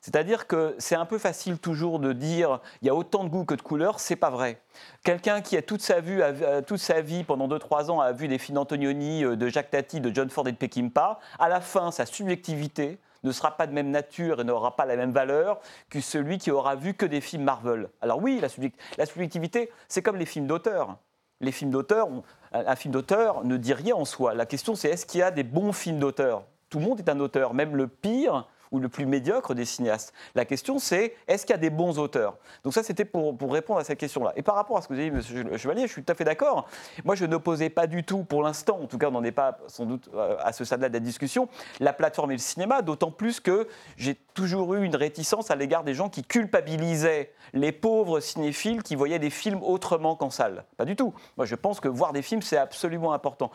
[0.00, 3.44] C'est-à-dire que c'est un peu facile toujours de dire il y a autant de goûts
[3.44, 4.60] que de couleurs, c'est pas vrai.
[5.04, 6.22] Quelqu'un qui a toute sa, vue,
[6.66, 10.00] toute sa vie, pendant 2-3 ans, a vu des films d'Antonioni, euh, de Jacques Tati,
[10.00, 13.72] de John Ford et de Peckinpah, à la fin, sa subjectivité ne sera pas de
[13.72, 15.60] même nature et n'aura pas la même valeur
[15.90, 17.88] que celui qui aura vu que des films Marvel.
[18.00, 20.96] Alors oui, la, subjectivité, c'est comme les films d'auteur.
[21.40, 22.08] Les films d'auteur,
[22.52, 24.32] un film d'auteur ne dit rien en soi.
[24.34, 26.44] La question, c'est est-ce qu'il y a des bons films d'auteur?
[26.70, 30.12] Tout le monde est un auteur, même le pire ou le plus médiocre des cinéastes.
[30.34, 32.36] La question, c'est est-ce qu'il y a des bons auteurs?
[32.64, 34.32] Donc ça, c'était pour, pour, répondre à cette question-là.
[34.36, 36.14] Et par rapport à ce que vous avez dit, Monsieur Chevalier, je suis tout à
[36.14, 36.68] fait d'accord.
[37.04, 39.58] Moi, je n'opposais pas du tout, pour l'instant, en tout cas, on n'en est pas
[39.66, 41.48] sans doute euh, à ce stade-là de la discussion,
[41.80, 45.84] la plateforme et le cinéma, d'autant plus que j'ai toujours eu une réticence à l'égard
[45.84, 50.64] des gens qui culpabilisaient les pauvres cinéphiles qui voyaient des films autrement qu'en salle.
[50.76, 51.14] Pas du tout.
[51.36, 53.50] Moi, je pense que voir des films, c'est absolument important.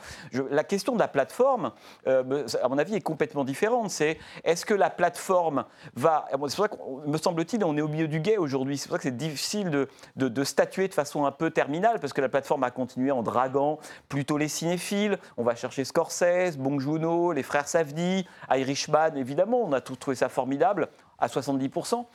[0.50, 1.72] la question de la plateforme,
[2.08, 3.90] euh, à mon avis, est complètement différente.
[3.90, 6.26] C'est est-ce que la plateforme va.
[6.30, 6.76] C'est pour ça que,
[7.08, 8.78] me semble-t-il, on est au milieu du guet aujourd'hui.
[8.78, 12.22] C'est pour ça que c'est difficile de, statuer de façon un peu terminale, parce que
[12.22, 15.18] la plateforme a continué en draguant plutôt les cinéphiles.
[15.38, 16.80] On va chercher Scorsese, Bong
[17.34, 19.64] les frères Safdie, Irishman, évidemment.
[19.64, 22.06] On a tout trouvé ça formidable à 70%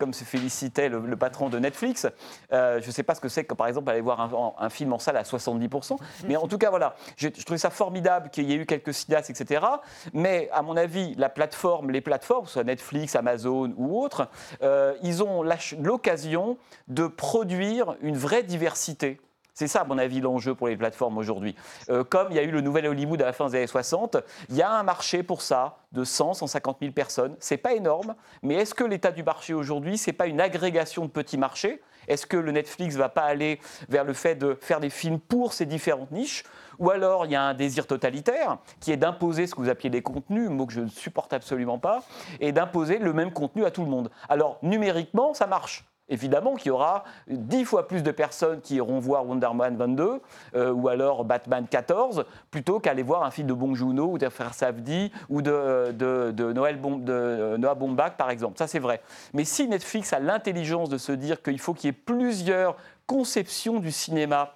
[0.00, 2.08] comme se félicitait le, patron de Netflix.
[2.52, 4.92] Euh, je ne sais pas ce que c'est que, par exemple, aller voir un, film
[4.92, 5.96] en salle à 70%.
[6.26, 8.94] Mais en tout cas, voilà, je, je trouvais ça formidable qu'il y ait eu quelques
[8.94, 9.64] cinéastes, etc.
[10.12, 14.28] Mais à mon avis, la plateforme, les plateformes, soit Netflix, Amazon ou autres,
[14.62, 15.42] euh, ils ont
[15.78, 16.56] l'occasion
[16.88, 19.20] de produire une vraie diversité
[19.54, 21.54] c'est ça, à mon avis, l'enjeu pour les plateformes aujourd'hui.
[21.88, 24.16] Euh, comme il y a eu le nouvel Hollywood à la fin des années 60,
[24.48, 27.36] il y a un marché pour ça de 100, 150 000 personnes.
[27.40, 31.10] C'est pas énorme, mais est-ce que l'état du marché aujourd'hui, c'est pas une agrégation de
[31.10, 31.82] petits marchés?
[32.08, 35.52] Est-ce que le Netflix va pas aller vers le fait de faire des films pour
[35.52, 36.44] ces différentes niches?
[36.78, 39.90] Ou alors il y a un désir totalitaire qui est d'imposer ce que vous appelez
[39.90, 42.02] des contenus, mot que je ne supporte absolument pas,
[42.40, 44.10] et d'imposer le même contenu à tout le monde.
[44.28, 48.98] Alors numériquement, ça marche évidemment qu'il y aura dix fois plus de personnes qui iront
[48.98, 50.20] voir Wonder Man 22
[50.54, 54.28] euh, ou alors Batman 14 plutôt qu'aller voir un film de Bong Joon-ho ou de
[54.28, 58.58] Frère Safdie ou de, de, Noël de Noah Baumbach par exemple.
[58.58, 59.00] Ça c'est vrai.
[59.32, 63.80] Mais si Netflix a l'intelligence de se dire qu'il faut qu'il y ait plusieurs conceptions
[63.80, 64.54] du cinéma,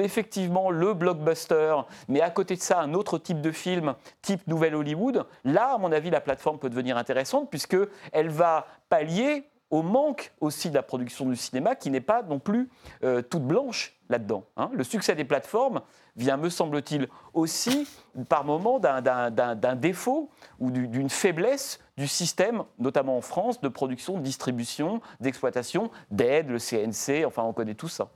[0.00, 1.74] effectivement le blockbuster,
[2.08, 5.78] mais à côté de ça, un autre type de film, type Nouvelle Hollywood, là, à
[5.78, 9.44] mon avis, la plateforme peut devenir intéressante puisqu'elle va pallier
[9.76, 12.70] au manque aussi de la production du cinéma qui n'est pas non plus
[13.04, 14.44] euh, toute blanche là-dedans.
[14.56, 14.70] Hein.
[14.72, 15.82] Le succès des plateformes
[16.16, 17.86] vient, me semble-t-il, aussi
[18.30, 24.22] par moment d'un défaut ou d'une faiblesse du système, notamment en France, de production, de
[24.22, 28.08] distribution, d'exploitation, d'aide, le CNC, enfin on connaît tout ça.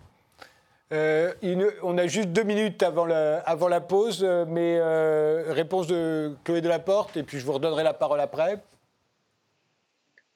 [0.92, 1.34] Euh,
[1.82, 7.22] on a juste deux minutes avant la, pause, mais euh, réponse de Chloé Delaporte, et
[7.22, 8.62] puis je vous redonnerai la parole après.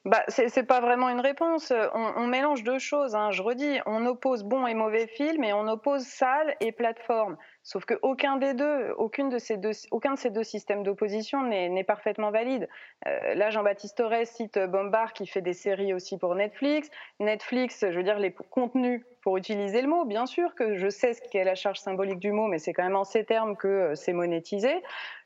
[0.04, 1.72] Bah, c'est pas vraiment une réponse.
[1.94, 3.14] On, mélange deux choses.
[3.14, 3.30] Hein.
[3.30, 7.38] Je redis, on oppose bon et mauvais film et on oppose salle et plateforme.
[7.62, 11.84] Sauf qu'aucun des deux, aucune de ces deux, aucun de ces deux systèmes d'opposition n'est
[11.84, 12.68] parfaitement valide.
[13.06, 16.90] Euh, là, Jean-Baptiste Torres cite Bombard qui fait des séries aussi pour Netflix.
[17.20, 21.14] Netflix, je veux dire, les contenus, pour utiliser le mot, bien sûr que je sais
[21.14, 23.68] ce qu'est la charge symbolique du mot, mais c'est quand même en ces termes que
[23.68, 24.82] euh, c'est monétisé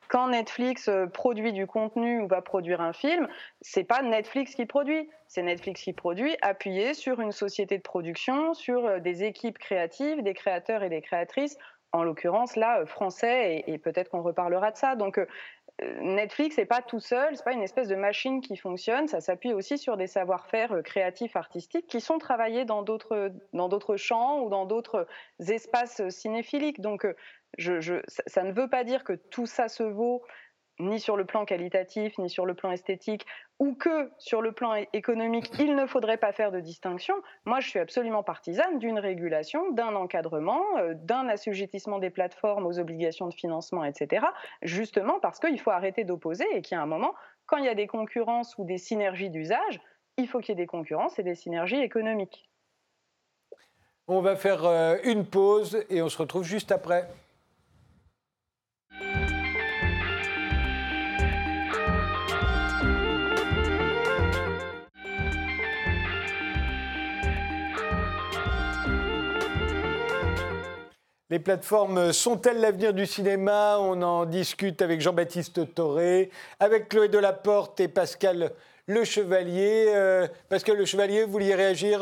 [0.08, 3.28] quand Netflix euh, produit du contenu ou va produire un film,
[3.60, 8.54] c'est pas Netflix qui produit, c'est Netflix qui produit appuyé sur une société de production,
[8.54, 11.58] sur euh, des équipes créatives, des créateurs et des créatrices,
[11.92, 14.96] en l'occurrence là euh, français et, peut-être qu'on reparlera de ça.
[14.96, 15.20] Donc
[16.02, 19.52] Netflix n'est pas tout seul, c'est pas une espèce de machine qui fonctionne, ça s'appuie
[19.52, 24.48] aussi sur des savoir-faire créatifs, artistiques qui sont travaillés dans d'autres dans d'autres champs ou
[24.48, 25.06] dans d'autres
[25.38, 26.80] espaces cinéphiliques.
[26.80, 27.06] Donc
[27.56, 30.22] ça ne veut pas dire que tout ça se vaut
[30.80, 33.26] ni sur le plan qualitatif, ni sur le plan esthétique,
[33.58, 37.14] ou que sur le plan économique, il ne faudrait pas faire de distinction.
[37.44, 42.78] Moi, je suis absolument partisane d'une régulation, d'un encadrement, euh, d'un assujettissement des plateformes aux
[42.78, 44.26] obligations de financement, etc.
[44.62, 47.14] Justement parce qu'il faut arrêter d'opposer et qu'il y a un moment,
[47.46, 49.80] quand il y a des concurrences ou des synergies d'usage,
[50.16, 52.48] il faut qu'il y ait des concurrences et des synergies économiques.
[54.06, 57.08] On va faire euh, une pause et on se retrouve juste après.
[71.30, 73.76] Les plateformes sont-elles l'avenir du cinéma?
[73.80, 78.52] On en discute avec Jean-Baptiste Toré, avec Chloé Delaporte et Pascal
[78.86, 79.88] Le Chevalier.
[79.88, 82.00] Euh, Pascal Le Chevalier, vous vouliez réagir.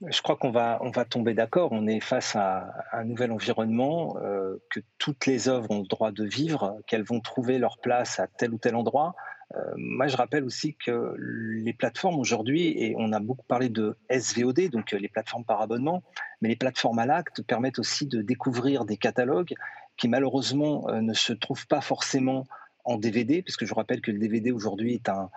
[0.00, 1.72] Je crois qu'on va, on va tomber d'accord.
[1.72, 6.10] On est face à un nouvel environnement, euh, que toutes les œuvres ont le droit
[6.10, 9.14] de vivre, qu'elles vont trouver leur place à tel ou tel endroit.
[9.54, 13.96] Euh, moi, je rappelle aussi que les plateformes aujourd'hui, et on a beaucoup parlé de
[14.10, 16.02] SVOD, donc euh, les plateformes par abonnement,
[16.40, 19.54] mais les plateformes à l'acte permettent aussi de découvrir des catalogues
[19.96, 22.46] qui malheureusement euh, ne se trouvent pas forcément
[22.84, 25.30] en DVD, puisque je rappelle que le DVD aujourd'hui est un,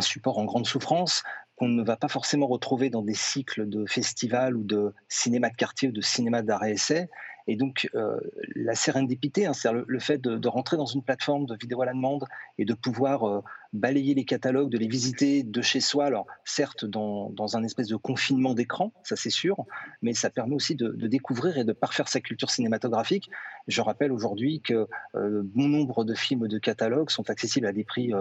[0.00, 1.22] support en grande souffrance
[1.56, 5.56] qu'on ne va pas forcément retrouver dans des cycles de festivals ou de cinéma de
[5.56, 7.10] quartier ou de cinéma d'arrêt essai.
[7.48, 8.20] Et donc, euh,
[8.54, 11.94] la sérendipité, hein, c'est-à-dire le, fait de, rentrer dans une plateforme de vidéo à la
[11.94, 12.26] demande
[12.58, 13.40] et de pouvoir euh,
[13.72, 17.96] balayer les catalogues, de les visiter de chez soi, alors certes dans, un espèce de
[17.96, 19.64] confinement d'écran, ça c'est sûr,
[20.02, 23.30] mais ça permet aussi de, découvrir et de parfaire sa culture cinématographique.
[23.66, 27.84] Je rappelle aujourd'hui que euh, bon nombre de films de catalogue sont accessibles à des
[27.84, 28.12] prix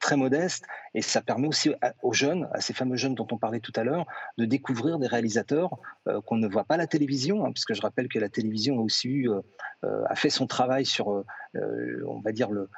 [0.00, 3.60] très modeste et ça permet aussi aux jeunes, à ces fameux jeunes dont on parlait
[3.60, 4.06] tout à l'heure,
[4.38, 7.82] de découvrir des réalisateurs euh, qu'on ne voit pas à la télévision, hein, puisque je
[7.82, 9.40] rappelle que la télévision a aussi eu, euh,
[9.84, 12.68] euh, a fait son travail sur, on va dire, le,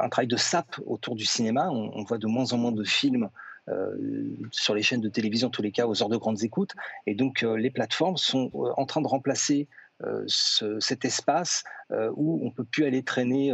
[0.00, 1.70] un travail de sape autour du cinéma.
[1.70, 3.28] On, voit de moins en moins de films
[4.50, 6.72] sur les chaînes de télévision, en tous les cas, aux heures de grandes écoutes.
[7.06, 9.68] Et donc, les plateformes sont en train de remplacer
[10.28, 13.52] cet espace où on peut plus aller traîner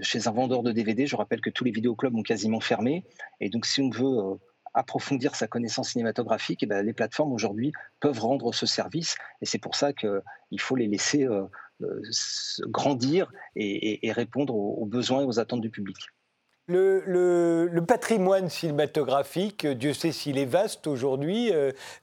[0.00, 1.06] chez un vendeur de DVD.
[1.06, 3.04] Je rappelle que tous les vidéoclubs ont quasiment fermé.
[3.40, 4.34] Et donc, si on veut euh,
[4.72, 9.16] approfondir sa connaissance cinématographique, eh ben, les plateformes aujourd'hui peuvent rendre ce service.
[9.40, 11.46] Et c'est pour ça qu'il faut les laisser euh,
[12.68, 15.96] grandir et, répondre aux, besoins et aux attentes du public.
[16.66, 21.52] Le, patrimoine cinématographique, Dieu sait s'il est vaste aujourd'hui,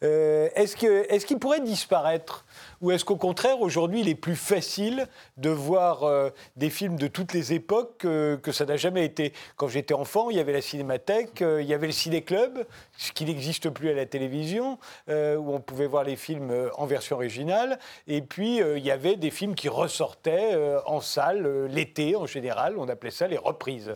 [0.02, 2.46] est-ce qu'il pourrait disparaître?
[2.82, 7.06] Ou est-ce qu'au contraire, aujourd'hui, il est plus facile de voir euh, des films de
[7.06, 9.34] toutes les époques que ça n'a jamais été?
[9.56, 12.66] Quand j'étais enfant, il y avait la cinémathèque, euh, il y avait le ciné-club,
[12.98, 16.88] ce qui n'existe plus à la télévision, euh, où on pouvait voir les films en
[16.88, 17.78] version originale.
[18.08, 22.76] Et puis, il y avait des films qui ressortaient en salle l'été, en général.
[22.78, 23.96] On appelait ça les reprises.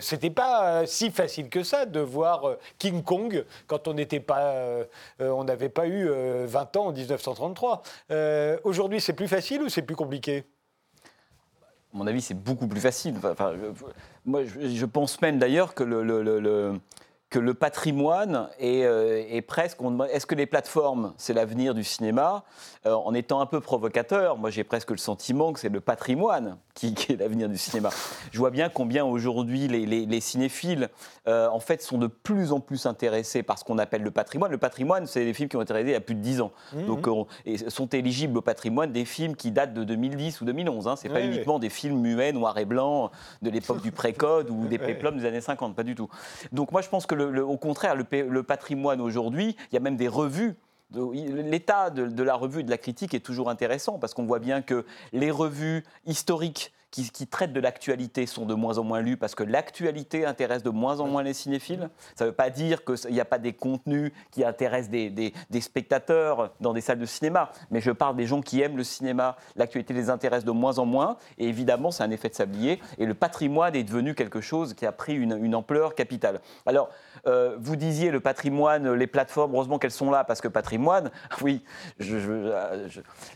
[0.00, 4.54] C'était pas si facile que ça de voir King Kong quand on n'était pas,
[5.20, 7.48] on n'avait pas eu 20 ans en 1930.
[8.10, 10.44] Euh, aujourd'hui, c'est plus facile ou c'est plus compliqué?
[11.92, 13.14] À mon avis, c'est beaucoup plus facile.
[14.24, 16.78] Moi, je, pense même d'ailleurs que le,
[17.30, 19.78] que le patrimoine est, euh, presque.
[20.10, 22.44] Est-ce que les plateformes, c'est l'avenir du cinéma
[22.86, 26.56] euh, En étant un peu provocateur, moi j'ai presque le sentiment que c'est le patrimoine
[26.74, 27.90] qui, est l'avenir du cinéma.
[28.32, 30.88] Je vois bien combien aujourd'hui les, cinéphiles,
[31.26, 34.50] euh, en fait, sont de plus en plus intéressés par ce qu'on appelle le patrimoine.
[34.50, 36.40] Le patrimoine, c'est les films qui ont été réalisés il y a plus de 10
[36.40, 36.52] ans.
[36.72, 37.24] Mmh, Donc, mmh.
[37.46, 40.88] et sont éligibles au patrimoine des films qui datent de 2010 ou 2011.
[40.88, 40.96] Hein.
[40.96, 43.10] Ce n'est pas uniquement des films muets, noir et blanc,
[43.42, 46.08] de l'époque du pré-code ou des péplums des années 50, pas du tout.
[46.52, 50.08] Donc moi je pense que au contraire, le, patrimoine aujourd'hui, il y a même des
[50.08, 50.56] revues
[50.90, 54.62] L'état de, la revue et de la critique est toujours intéressant parce qu'on voit bien
[54.62, 59.34] que les revues historiques qui, traitent de l'actualité sont de moins en moins lus parce
[59.34, 61.90] que l'actualité intéresse de moins en moins les cinéphiles.
[62.16, 66.52] Ça ne veut pas dire qu'il n'y a pas des contenus qui intéressent des, spectateurs
[66.60, 69.36] dans des salles de cinéma, mais je parle des gens qui aiment le cinéma.
[69.56, 73.06] L'actualité les intéresse de moins en moins, et évidemment, c'est un effet de sablier, et
[73.06, 76.40] le patrimoine est devenu quelque chose qui a pris une, une ampleur capitale.
[76.64, 76.90] Alors,
[77.26, 81.10] euh, vous disiez le patrimoine, les plateformes, heureusement qu'elles sont là, parce que patrimoine,
[81.42, 81.62] oui,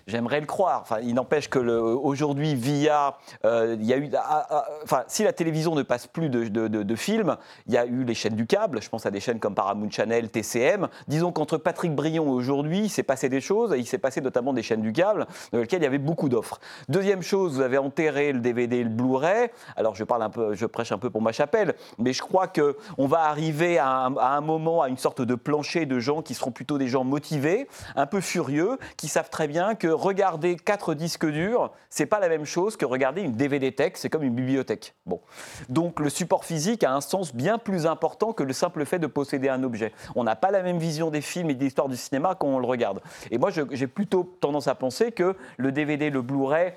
[0.07, 0.81] j'aimerais le croire.
[0.83, 5.33] Enfin, il n'empêche que aujourd'hui, via, euh, y a eu, ah, ah, enfin, si la
[5.33, 8.83] télévision ne passe plus de, films, il y a eu les chaînes du câble.
[8.83, 10.88] Je pense à des chaînes comme Paramount Channel, TCM.
[11.09, 13.74] Disons qu'entre Patrick Brion et aujourd'hui, il s'est passé des choses.
[13.76, 16.61] Il s'est passé notamment des chaînes du câble dans lesquelles il y avait beaucoup d'offres.
[16.88, 19.48] Deuxième chose, vous avez enterré le DVD et le Blu-ray.
[19.76, 23.07] Alors, je parle je prêche un peu pour ma chapelle, mais je crois que on
[23.07, 26.35] va arriver à un, à un moment à une sorte de plancher de gens qui
[26.35, 30.94] seront plutôt des gens motivés, un peu furieux, qui savent très bien que regarder quatre
[30.94, 34.35] disques durs, c'est pas la même chose que regarder une DVD tech, c'est comme une
[34.35, 34.95] bibliothèque.
[35.07, 35.21] Bon.
[35.68, 39.07] Donc le support physique a un sens bien plus important que le simple fait de
[39.07, 39.92] posséder un objet.
[40.14, 42.59] On n'a pas la même vision des films et de l'histoire du cinéma quand on
[42.59, 43.01] le regarde.
[43.31, 46.75] Et moi, j'ai plutôt tendance à penser que le DVD, le Blu-ray,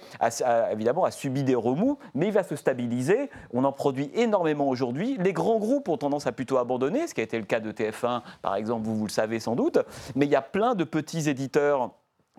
[0.71, 3.29] évidemment, a subi des remous, mais il va se stabiliser.
[3.53, 5.17] On en produit énormément aujourd'hui.
[5.19, 7.71] Les grands groupes ont tendance à plutôt abandonner, ce qui a été le cas de
[7.71, 9.79] TF1, par exemple, vous le savez sans doute.
[10.15, 11.91] Mais il y a plein de petits éditeurs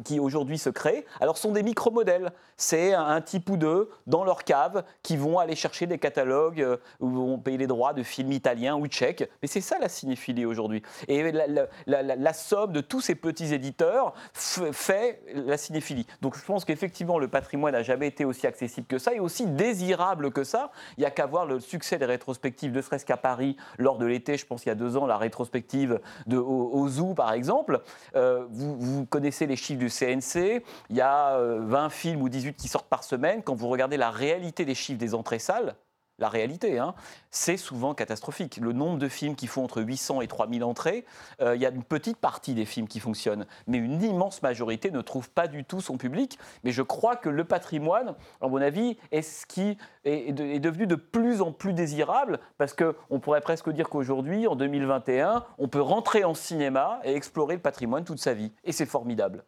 [0.05, 2.33] qui aujourd'hui se créent, alors sont des micro-modèles.
[2.57, 6.77] C'est un type ou deux dans leur cave qui vont aller chercher des catalogues euh,
[7.01, 9.29] où vont payer les droits de films italiens ou tchèques.
[9.43, 10.83] Mais c'est ça la cinéphilie aujourd'hui.
[11.09, 16.07] Et la, somme de tous ces petits éditeurs fait la cinéphilie.
[16.21, 19.47] Donc je pense qu'effectivement le patrimoine n'a jamais été aussi accessible que ça et aussi
[19.47, 20.71] désirable que ça.
[20.99, 24.07] Il n'y a qu'à voir le succès des rétrospectives, ne serait-ce qu'à Paris lors de
[24.07, 27.81] l'été, je pense il y a deux ans, la rétrospective de, au, Zoo par exemple.
[28.15, 32.29] Euh, vous, vous connaissez les chiffres du CNC, il y a 20 euh, films ou
[32.29, 33.43] 18 qui sortent par semaine.
[33.43, 35.77] Quand vous regardez la réalité des chiffres des entrées salles,
[36.19, 36.95] la réalité, hein,
[37.31, 38.57] c'est souvent catastrophique.
[38.57, 41.05] Le nombre de films qui font entre 800 et 3000 entrées,
[41.43, 44.91] euh, il y a une petite partie des films qui fonctionnent, mais une immense majorité
[44.91, 46.39] ne trouve pas du tout son public.
[46.65, 50.95] Mais je crois que le patrimoine, à mon avis, est ce qui est, devenu de
[50.95, 56.25] plus en plus désirable, parce qu'on pourrait presque dire qu'aujourd'hui, en 2021, on peut rentrer
[56.25, 58.53] en cinéma et explorer le patrimoine toute sa vie.
[58.65, 59.45] Et c'est formidable.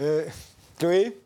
[0.00, 0.24] Euh,
[0.78, 1.16] Chloé?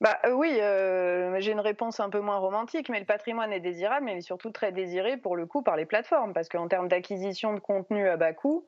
[0.00, 3.60] Bah, euh, oui, euh, j'ai une réponse un peu moins romantique, mais le patrimoine est
[3.60, 6.68] désirable, mais il est surtout très désiré pour le coup par les plateformes, parce qu'en
[6.68, 8.66] termes d'acquisition de contenu à bas coût,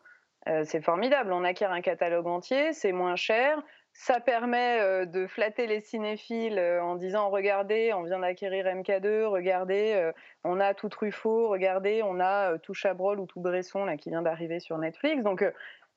[0.64, 1.32] c'est formidable.
[1.32, 3.62] On acquiert un catalogue entier, c'est moins cher,
[3.92, 10.10] ça permet de flatter les cinéphiles en disant regardez, on vient d'acquérir MK2, regardez,
[10.42, 14.22] on a tout Truffaut, regardez, on a tout Chabrol ou tout Bresson là, qui vient
[14.22, 15.22] d'arriver sur Netflix.
[15.22, 15.44] Donc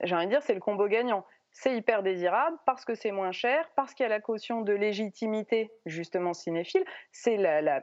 [0.01, 1.25] j'ai envie de dire, c'est le combo gagnant.
[1.51, 4.73] C'est hyper désirable parce que c'est moins cher, parce qu'il y a la caution de
[4.73, 6.83] légitimité, justement, cinéphile.
[7.13, 7.81] C'est la,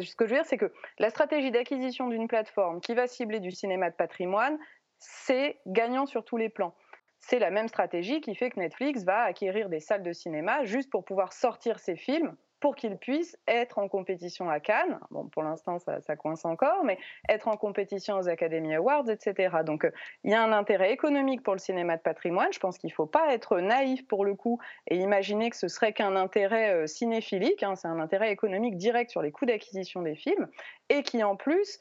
[0.00, 3.40] ce que je veux dire, c'est que la stratégie d'acquisition d'une plateforme qui va cibler
[3.40, 4.58] du cinéma de patrimoine,
[4.98, 6.74] c'est gagnant sur tous les plans.
[7.20, 10.90] C'est la même stratégie qui fait que Netflix va acquérir des salles de cinéma juste
[10.90, 14.98] pour pouvoir sortir ses films pour qu'ils puissent être en compétition à Cannes.
[15.10, 19.58] Bon, pour l'instant, ça, coince encore, mais être en compétition aux Academy Awards, etc.
[19.64, 19.90] Donc, euh,
[20.24, 22.52] il y a un intérêt économique pour le cinéma de patrimoine.
[22.52, 25.68] Je pense qu'il ne faut pas être naïf pour le coup et imaginer que ce
[25.68, 27.62] serait qu'un intérêt euh, cinéphilique.
[27.62, 27.76] Hein.
[27.76, 30.48] C'est un intérêt économique direct sur les coûts d'acquisition des films
[30.88, 31.78] et qui, en plus,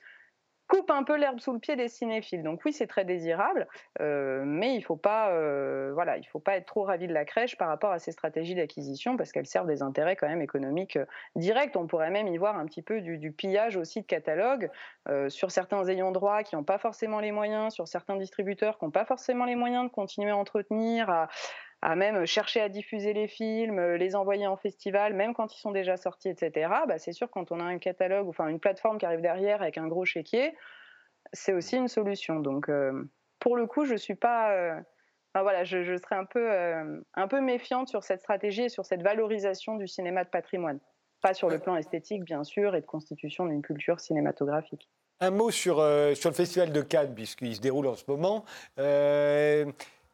[0.67, 2.43] coupe un peu l'herbe sous le pied des cinéphiles.
[2.43, 3.67] Donc oui, c'est très désirable,
[4.01, 7.13] euh, mais il ne faut, pas, euh, voilà, il faut pas être trop ravi de
[7.13, 10.41] la crèche par rapport à ces stratégies d'acquisition parce qu'elles servent des intérêts quand même
[10.41, 11.75] économiques euh, directs.
[11.75, 14.69] On pourrait même y voir un petit peu du, pillage aussi de catalogue
[15.27, 18.91] sur certains ayants droit qui n'ont pas forcément les moyens, sur certains distributeurs qui n'ont
[18.91, 21.27] pas forcément les moyens de continuer à entretenir, à,
[21.81, 25.59] à même chercher à diffuser les films, euh, les envoyer en festival, même quand ils
[25.59, 26.69] sont déjà sortis, etc.
[26.87, 29.77] Bah, c'est sûr quand on a un catalogue, enfin une plateforme qui arrive derrière avec
[29.77, 30.55] un gros chéquier,
[31.33, 32.39] c'est aussi une solution.
[32.39, 33.09] Donc euh,
[33.39, 34.79] pour le coup, je suis pas, euh,
[35.35, 36.49] voilà, je, serais un peu,
[37.13, 40.79] un peu méfiante sur cette stratégie et sur cette valorisation du cinéma de patrimoine.
[41.21, 44.89] Pas sur le plan esthétique, bien sûr, et de constitution d'une culture cinématographique.
[45.19, 45.75] Un mot sur,
[46.15, 48.45] sur le Festival de Cannes, puisqu'il se déroule en ce moment.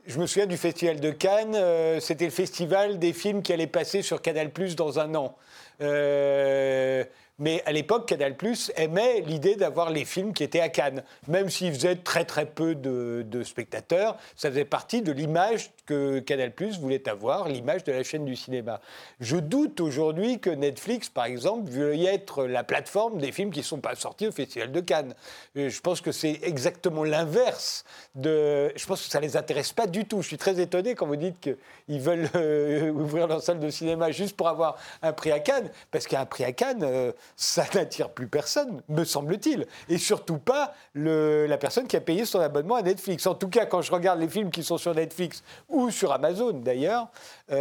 [0.06, 3.68] Je me souviens du Festival de Cannes, euh, c'était le festival des films qui allaient
[3.68, 5.38] passer sur Canal Plus dans un an.
[5.80, 7.06] Euh,
[7.44, 8.38] mais à l'époque, Canal
[8.78, 11.04] aimait l'idée d'avoir les films qui étaient à Cannes.
[11.28, 16.54] Même s'ils faisaient très très peu de, spectateurs, ça faisait partie de l'image que Canal
[16.80, 18.80] voulait avoir, l'image de la chaîne du cinéma.
[19.20, 23.66] Je doute aujourd'hui que Netflix, par exemple, veuille être la plateforme des films qui ne
[23.66, 25.14] sont pas sortis au Festival de Cannes.
[25.58, 27.84] Euh, je pense que c'est exactement l'inverse.
[28.16, 30.22] Je pense que ça ne les intéresse pas du tout.
[30.22, 34.12] Je suis très étonné quand vous dites qu'ils veulent euh, ouvrir leur salle de cinéma
[34.12, 38.10] juste pour avoir un prix à Cannes, parce qu'un prix à Cannes, euh, ça n'attire
[38.10, 39.68] plus personne, me semble-t-il.
[39.90, 41.46] Et surtout pas le...
[41.48, 43.26] la personne qui a payé son abonnement à Netflix.
[43.28, 46.54] En tout cas, quand je regarde les films qui sont sur Netflix ou sur Amazon
[46.54, 47.08] d'ailleurs,
[47.50, 47.56] il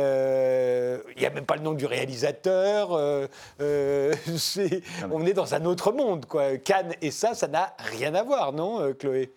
[1.19, 2.91] n'y a même pas le nom du réalisateur.
[3.61, 6.27] on est dans un autre monde.
[6.27, 6.59] Quoi.
[6.59, 9.33] Cannes et ça, ça n'a rien à voir, non, Chloé?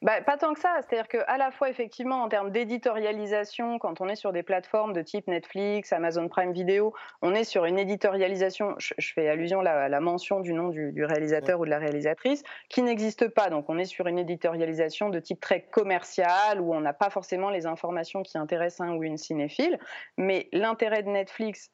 [0.00, 0.76] Bah, pas tant que ça.
[0.80, 5.02] C'est-à-dire qu'à la fois, effectivement, en termes d'éditorialisation, quand on est sur des plateformes de
[5.02, 10.00] type Netflix, Amazon Prime Video, on est sur une éditorialisation, je, fais allusion à la,
[10.00, 13.50] mention du nom du, réalisateur ou de la réalisatrice, qui n'existe pas.
[13.50, 17.50] Donc on est sur une éditorialisation de type très commercial, où on n'a pas forcément
[17.50, 19.80] les informations qui intéressent un ou une cinéphile.
[20.16, 21.72] Mais l'intérêt de Netflix,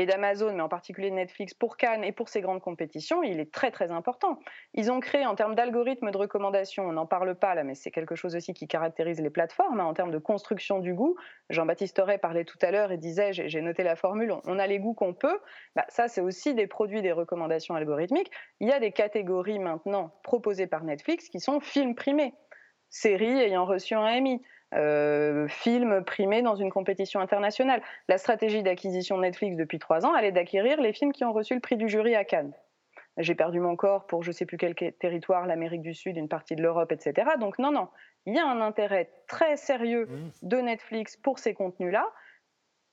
[0.00, 3.52] et d'Amazon, mais en particulier Netflix, pour Cannes et pour ces grandes compétitions, il est
[3.52, 4.38] très très important.
[4.72, 7.90] Ils ont créé en termes d'algorithmes de recommandation, on n'en parle pas là, mais c'est
[7.90, 11.16] quelque chose aussi qui caractérise les plateformes, hein, en termes de construction du goût.
[11.50, 14.78] Jean-Baptiste Auré parlait tout à l'heure et disait, j'ai noté la formule, on a les
[14.78, 15.38] goûts qu'on peut.
[15.76, 18.30] Bah, ça, c'est aussi des produits des recommandations algorithmiques.
[18.60, 22.32] Il y a des catégories maintenant proposées par Netflix qui sont films primés,
[22.88, 24.40] séries ayant reçu un Emmy.
[24.74, 27.82] Euh, films primés dans une compétition internationale.
[28.08, 31.32] La stratégie d'acquisition de Netflix depuis trois ans, elle est d'acquérir les films qui ont
[31.32, 32.52] reçu le prix du jury à Cannes.
[33.16, 36.28] J'ai perdu mon corps pour je ne sais plus quel territoire, l'Amérique du Sud, une
[36.28, 37.30] partie de l'Europe, etc.
[37.40, 37.88] Donc non, non,
[38.26, 40.30] il y a un intérêt très sérieux mmh.
[40.42, 42.06] de Netflix pour ces contenus-là.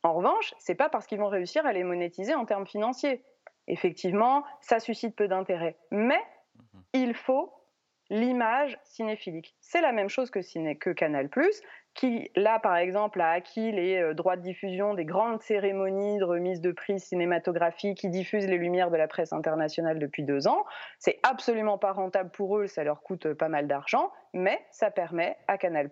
[0.02, 3.24] En revanche, c'est pas parce qu'ils vont réussir à les monétiser en termes financiers.
[3.68, 5.78] Effectivement, ça suscite peu d'intérêt.
[5.92, 6.20] Mais
[6.56, 6.80] mmh.
[6.94, 7.54] il faut
[8.10, 9.56] l'image cinéphilique.
[9.60, 10.40] C'est la même chose que,
[10.74, 11.30] que Canal+,
[11.98, 16.24] qui, là, par exemple, a acquis les euh, droits de diffusion des grandes cérémonies de
[16.24, 20.64] remise de prix cinématographiques qui diffusent les lumières de la presse internationale depuis deux ans.
[21.00, 24.92] C'est absolument pas rentable pour eux, ça leur coûte euh, pas mal d'argent, mais ça
[24.92, 25.90] permet à Canal+,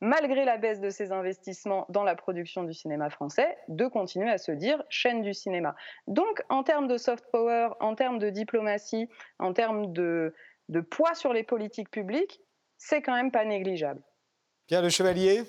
[0.00, 4.38] malgré la baisse de ses investissements dans la production du cinéma français, de continuer à
[4.38, 5.76] se dire chaîne du cinéma.
[6.08, 10.34] Donc, en termes de soft power, en termes de diplomatie, en termes de,
[10.68, 12.40] de poids sur les politiques publiques,
[12.76, 14.02] c'est quand même pas négligeable.
[14.66, 15.42] Pierre Le Chevalier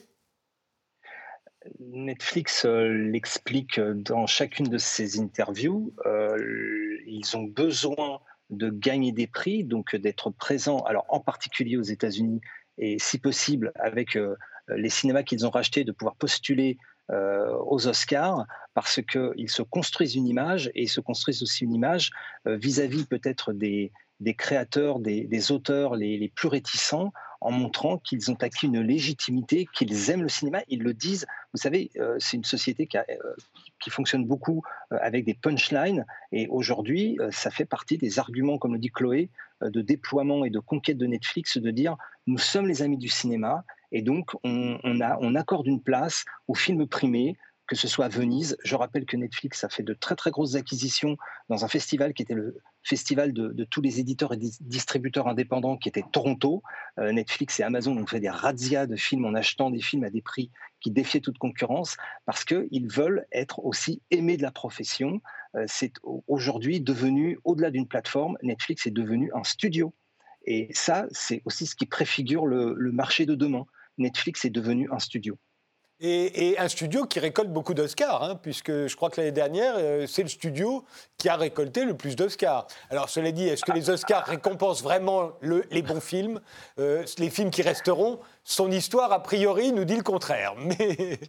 [1.80, 5.94] Netflix euh, l'explique dans chacune de ses interviews.
[6.06, 6.38] Euh,
[7.06, 12.42] ils ont besoin de gagner des prix, donc d'être présents, alors en particulier aux États-Unis,
[12.78, 14.36] et si possible avec euh,
[14.70, 16.78] les cinémas qu'ils ont rachetés, de pouvoir postuler
[17.12, 18.46] aux Oscars,
[18.76, 22.12] parce qu'ils se construisent une image et ils se construisent aussi une image
[22.46, 27.12] vis-à-vis peut-être des, des créateurs, des, auteurs les, plus réticents
[27.42, 31.26] en montrant qu'ils ont acquis une légitimité, qu'ils aiment le cinéma, ils le disent.
[31.54, 33.04] Vous savez, euh, c'est une société qui, euh,
[33.90, 34.62] fonctionne beaucoup
[34.92, 39.30] euh, avec des punchlines, et aujourd'hui, ça fait partie des arguments, comme le dit Chloé,
[39.62, 41.98] de déploiement et de conquête de Netflix, de dire
[42.28, 46.88] nous sommes les amis du cinéma, et donc on, on accorde une place aux films
[46.88, 47.36] primés,
[47.70, 48.58] que ce soit à Venise.
[48.64, 51.18] Je rappelle que Netflix a fait de très très grosses acquisitions
[51.50, 55.88] dans un festival qui était le festival de, tous les éditeurs et distributeurs indépendants qui
[55.88, 56.64] était Toronto.
[56.98, 60.10] Euh, Netflix et Amazon ont fait des razzias de films en achetant des films à
[60.10, 60.50] des prix
[60.82, 61.96] qui défiaient toute concurrence
[62.26, 65.22] parce qu'ils veulent être aussi aimés de la profession.
[65.56, 65.94] Euh, c'est
[66.28, 69.94] aujourd'hui devenu, au-delà d'une plateforme, Netflix est devenu un studio.
[70.44, 73.66] Et ça, c'est aussi ce qui préfigure le marché de demain.
[74.00, 75.38] Netflix est devenu un studio.
[76.02, 80.08] Et, un studio qui récolte beaucoup d'Oscars, hein, puisque je crois que l'année dernière, euh,
[80.08, 80.86] c'est le studio
[81.18, 82.68] qui a récolté le plus d'Oscars.
[82.90, 86.40] Alors, cela dit, est-ce que les Oscars récompensent vraiment les bons films
[86.80, 88.20] euh, Les films qui resteront?
[88.46, 90.54] Son histoire, a priori, nous dit le contraire.
[90.58, 91.20] Mais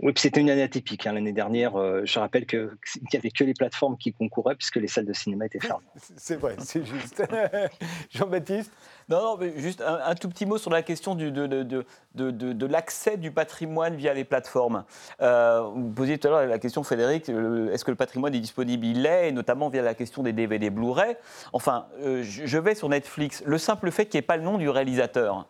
[0.00, 1.08] oui, puis c'était une année atypique.
[1.08, 2.70] Hein, l'année dernière, euh, je rappelle qu'il
[3.12, 5.84] n'y avait que les plateformes qui concouraient puisque les salles de cinéma étaient fermées.
[6.16, 7.22] C'est vrai, c'est juste.
[8.10, 8.70] Jean-Baptiste?
[9.08, 11.84] Non, non, mais juste un, tout petit mot sur la question du, de, de,
[12.14, 14.84] de, de l'accès du patrimoine via les plateformes.
[15.20, 18.86] Euh, vous posiez tout à l'heure la question, Frédéric, est-ce que le patrimoine est disponible?
[18.86, 21.16] Il l'est, et notamment via la question des DVD Blu-ray.
[21.52, 23.42] Enfin, euh, je vais sur Netflix.
[23.46, 25.48] Le simple fait qu'il n'y ait pas le nom du réalisateur,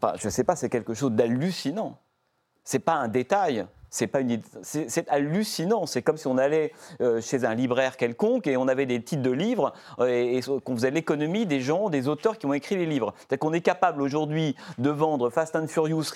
[0.00, 1.98] enfin, je ne sais pas, c'est quelque chose d'hallucinant
[2.64, 3.66] c'est pas un détail.
[3.90, 5.86] C'est pas une, c'est hallucinant.
[5.86, 9.22] C'est comme si on allait euh, chez un libraire quelconque et on avait des titres
[9.22, 12.86] de livres euh, et, qu'on faisait l'économie des gens, des auteurs qui ont écrit les
[12.86, 13.14] livres.
[13.30, 16.06] C'est qu'on est capable aujourd'hui de vendre Fast and Furious.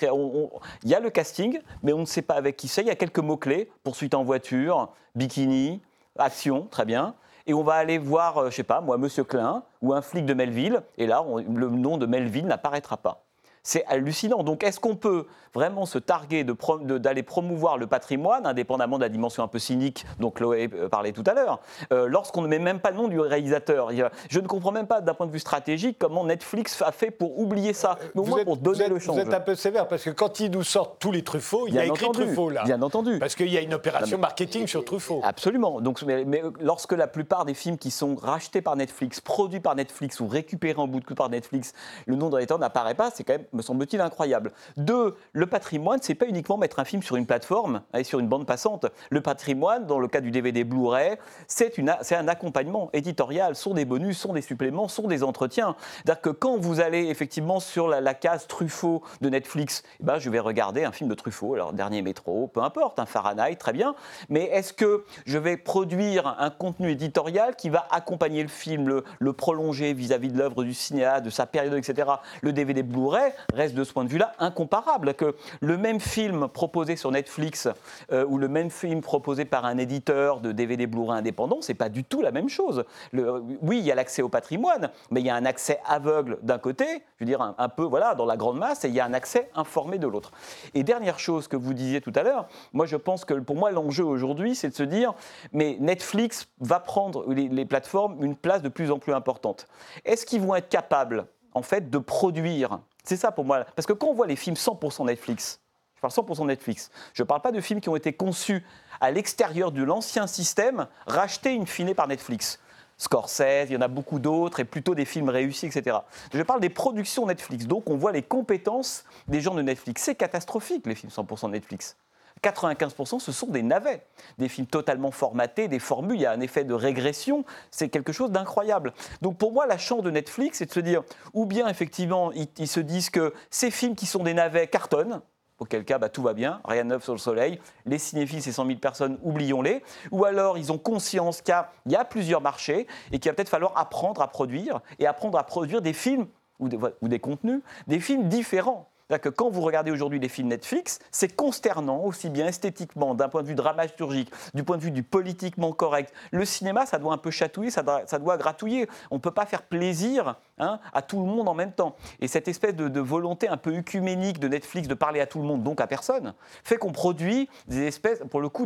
[0.83, 2.81] Il y a le casting, mais on ne sait pas avec qui c'est.
[2.81, 5.81] Il y a quelques mots clés poursuite en voiture, bikini,
[6.17, 7.15] action, très bien.
[7.47, 10.25] et on va aller voir, euh, je sais pas, moi, Monsieur Klein ou un flic
[10.25, 13.23] de Melville, et là, le nom de Melville n'apparaîtra pas.
[13.63, 14.43] C'est hallucinant.
[14.43, 19.43] Donc, est-ce qu'on peut vraiment se targuer d'aller promouvoir le patrimoine, indépendamment de la dimension
[19.43, 21.59] un peu cynique dont Chloé euh, parlait tout à l'heure,
[21.91, 23.89] euh, lorsqu'on ne met même pas le nom du réalisateur?
[24.29, 27.39] Je ne comprends même pas, d'un point de vue stratégique, comment Netflix a fait pour
[27.39, 29.13] oublier ça, mais au moins pour donner le champ.
[29.13, 31.75] Vous êtes un peu sévère, parce que quand ils nous sortent tous les Truffauts, il
[31.75, 32.63] y a écrit Truffaut là.
[32.63, 33.19] Bien entendu.
[33.19, 35.21] Parce qu'il y a une opération marketing sur Truffaut.
[35.23, 35.81] Absolument.
[35.81, 40.19] Donc, mais, lorsque la plupart des films qui sont rachetés par Netflix, produits par Netflix
[40.19, 41.73] ou récupérés en bout de coup par Netflix,
[42.05, 44.51] le nom de réalisateur n'apparaît pas, c'est quand même, me semble-t-il, incroyable.
[44.77, 48.27] Deux, le patrimoine, c'est pas uniquement mettre un film sur une plateforme et sur une
[48.27, 48.85] bande passante.
[49.09, 51.73] Le patrimoine, dans le cas du DVD Blu-ray, c'est
[52.15, 55.75] un accompagnement éditorial, sont des bonus, sont des suppléments, sont des entretiens.
[55.97, 60.29] C'est-à-dire que quand vous allez effectivement sur la, case Truffaut de Netflix, eh ben, je
[60.29, 63.95] vais regarder un film de Truffaut, alors Dernier Métro, peu importe, un Fahrenheit, très bien.
[64.29, 69.33] Mais est-ce que je vais produire un contenu éditorial qui va accompagner le film, le,
[69.33, 72.09] prolonger vis-à-vis de l'œuvre du cinéaste, de sa période, etc.
[72.41, 75.13] Le DVD Blu-ray reste de ce point de vue-là incomparable.
[75.13, 77.67] Que le même film proposé sur Netflix
[78.11, 81.89] euh, ou le même film proposé par un éditeur de DVD Blu-ray indépendant, c'est pas
[81.89, 82.83] du tout la même chose.
[83.11, 86.39] Le, oui, il y a l'accès au patrimoine, mais il y a un accès aveugle
[86.41, 86.85] d'un côté,
[87.17, 89.13] je veux dire un, peu voilà dans la grande masse, et il y a un
[89.13, 90.31] accès informé de l'autre.
[90.73, 93.71] Et dernière chose que vous disiez tout à l'heure, moi je pense que pour moi
[93.71, 95.13] l'enjeu aujourd'hui, c'est de se dire,
[95.51, 99.67] mais Netflix va prendre les plateformes une place de plus en plus importante.
[100.05, 102.79] Est-ce qu'ils vont être capables en fait de produire
[103.09, 103.65] c'est ça pour moi.
[103.75, 105.59] Parce que quand on voit les films 100% Netflix,
[105.95, 108.63] je parle 100% Netflix, je ne parle pas de films qui ont été conçus
[109.01, 112.59] à l'extérieur de l'ancien système, rachetés in fine par Netflix.
[112.97, 115.97] Scorsese, il y en a beaucoup d'autres, et plutôt des films réussis, etc.
[116.33, 117.65] Je parle des productions Netflix.
[117.65, 120.03] Donc on voit les compétences des gens de Netflix.
[120.03, 121.95] C'est catastrophique, les films 100% Netflix.
[122.43, 124.05] 95% ce sont des navets,
[124.37, 128.13] des films totalement formatés, des formules, il y a un effet de régression, c'est quelque
[128.13, 128.93] chose d'incroyable.
[129.21, 132.67] Donc pour moi, la chance de Netflix, c'est de se dire, ou bien effectivement, ils,
[132.67, 135.21] se disent que ces films qui sont des navets cartonnent,
[135.59, 138.51] auquel cas bah, tout va bien, rien de neuf sur le soleil, les cinéphiles, ces
[138.51, 141.55] 100 000 personnes, oublions-les, ou alors ils ont conscience qu'il
[141.87, 145.43] y, a plusieurs marchés et qu'il va peut-être falloir apprendre à produire et apprendre à
[145.43, 146.27] produire des films
[146.59, 146.67] ou
[147.07, 152.03] des contenus, des films différents que quand vous regardez aujourd'hui les films Netflix, c'est consternant,
[152.03, 156.13] aussi bien esthétiquement, d'un point de vue dramaturgique, du point de vue du politiquement correct.
[156.31, 158.87] Le cinéma, ça doit un peu chatouiller, ça doit gratouiller.
[159.09, 161.95] On ne peut pas faire plaisir hein, à tout le monde en même temps.
[162.19, 165.45] Et cette espèce de, volonté un peu œcuménique de Netflix de parler à tout le
[165.45, 166.33] monde, donc à personne,
[166.63, 168.65] fait qu'on produit des espèces, pour le coup,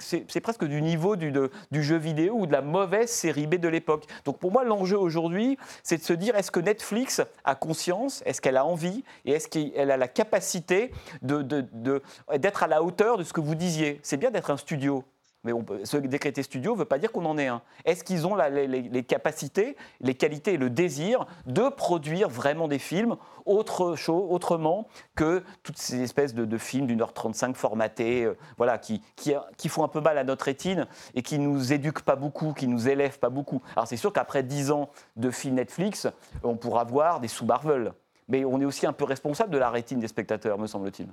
[0.00, 1.32] c'est presque du niveau du,
[1.70, 4.04] du jeu vidéo ou de la mauvaise série B de l'époque.
[4.24, 8.40] Donc pour moi, l'enjeu aujourd'hui, c'est de se dire, est-ce que Netflix a conscience, est-ce
[8.40, 13.24] qu'elle a envie, et est-ce qu'il elle a la capacité d'être à la hauteur de
[13.24, 14.00] ce que vous disiez?
[14.02, 15.04] C'est bien d'être un studio,
[15.46, 17.62] mais on peut, studio ne veut pas dire qu'on en est un.
[17.84, 23.16] Est-ce qu'ils ont les, capacités, les qualités et le désir de produire vraiment des films
[23.46, 29.68] autrement que toutes ces espèces de, films d'une heure 35 formatés, euh, voilà, qui, qui,
[29.68, 32.88] font un peu mal à notre rétine et qui nous éduquent pas beaucoup, qui nous
[32.88, 33.62] élèvent pas beaucoup.
[33.76, 36.08] Alors c'est sûr qu'après 10 ans de films Netflix,
[36.42, 37.92] on pourra voir des sous-Marvel
[38.28, 41.08] mais on est aussi un peu responsable de la rétine des spectateurs, me semble-t-il.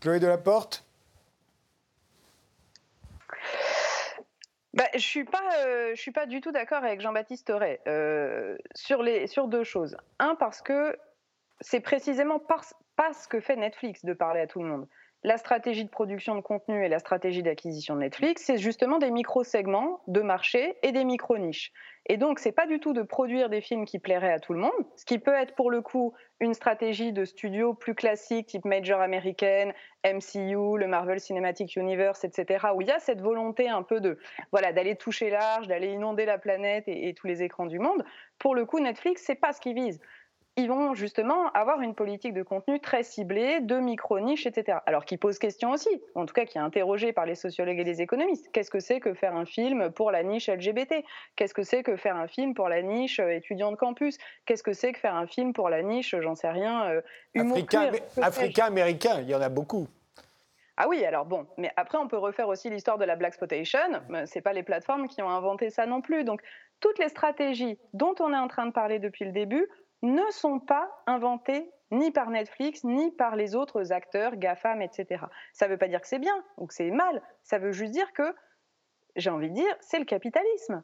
[0.00, 0.84] Chloé Delaporte?
[4.74, 9.04] Bah, je suis, pas, euh, suis pas du tout d'accord avec Jean-Baptiste Ray euh, sur,
[9.26, 9.96] sur deux choses.
[10.18, 10.96] Un, parce que
[11.60, 14.88] c'est précisément pas ce que fait Netflix de parler à tout le monde
[15.22, 19.10] la stratégie de production de contenu et la stratégie d'acquisition de Netflix, c'est justement des
[19.10, 21.72] micro-segments de marché et des micro-niches.
[22.06, 24.60] Et donc, c'est pas du tout de produire des films qui plairaient à tout le
[24.60, 28.64] monde, ce qui peut être pour le coup une stratégie de studio plus classique, type
[28.64, 29.72] Major American,
[30.06, 34.18] MCU, le Marvel Cinematic Universe, etc., où il y a cette volonté un peu de,
[34.50, 38.02] voilà, d'aller toucher large, d'aller inonder la planète et, et tous les écrans du monde.
[38.38, 40.00] Pour le coup, Netflix, c'est pas ce qu'ils vise
[40.56, 44.78] ils vont justement avoir une politique de contenu très ciblée, de micro-niches, etc.
[44.86, 47.84] Alors qui pose question aussi, en tout cas qui est interrogé par les sociologues et
[47.84, 48.50] les économistes.
[48.52, 51.04] Qu'est-ce que c'est que faire un film pour la niche LGBT
[51.36, 54.18] Qu'est-ce que c'est que faire un film pour la niche euh, étudiant de campus?
[54.44, 57.00] Qu'est-ce que c'est que faire un film pour la niche, j'en sais rien, euh,
[57.34, 57.58] humour
[58.20, 59.88] Africain, américain, il y en a beaucoup.
[60.76, 63.78] Ah oui, alors bon, mais après on peut refaire aussi l'histoire de la black spotation.
[64.10, 66.24] Euh, c'est pas les plateformes qui ont inventé ça non plus.
[66.24, 66.42] Donc
[66.80, 69.68] toutes les stratégies dont on est en train de parler depuis le début
[70.02, 75.24] ne sont pas inventés ni par Netflix, ni par les autres acteurs, GAFAM, etc.
[75.52, 77.92] Ça ne veut pas dire que c'est bien ou que c'est mal, ça veut juste
[77.92, 78.34] dire que,
[79.16, 80.82] j'ai envie de dire, c'est le capitalisme.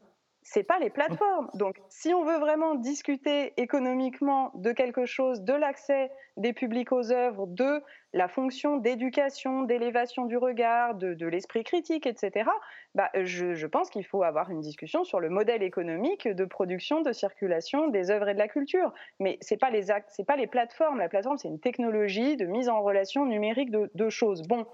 [0.48, 1.50] C'est pas les plateformes.
[1.54, 7.10] Donc, si on veut vraiment discuter économiquement de quelque chose, de l'accès des publics aux
[7.10, 7.82] œuvres, de
[8.12, 12.48] la fonction d'éducation, d'élévation du regard, de, l'esprit critique, etc.,
[12.94, 17.12] bah, je, pense qu'il faut avoir une discussion sur le modèle économique de production, de
[17.12, 18.94] circulation des œuvres et de la culture.
[19.18, 20.98] Mais c'est pas les c'est pas les plateformes.
[20.98, 24.42] La plateforme, c'est une technologie de mise en relation numérique de, de choses.
[24.46, 24.64] Bon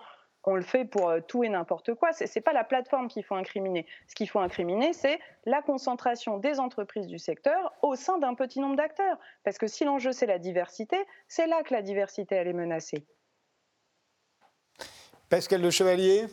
[0.45, 2.13] on le fait pour euh, tout et n'importe quoi.
[2.13, 3.87] Ce n'est pas la plateforme qu'il faut incriminer.
[4.09, 8.61] Ce qu'il faut incriminer, c'est la concentration des entreprises du secteur au sein d'un petit
[8.61, 9.19] nombre d'acteurs.
[9.45, 10.97] Parce que si l'enjeu, c'est la diversité,
[11.29, 13.07] c'est là que la diversité, elle est menacée.
[15.29, 16.27] Pascal Le Chevalier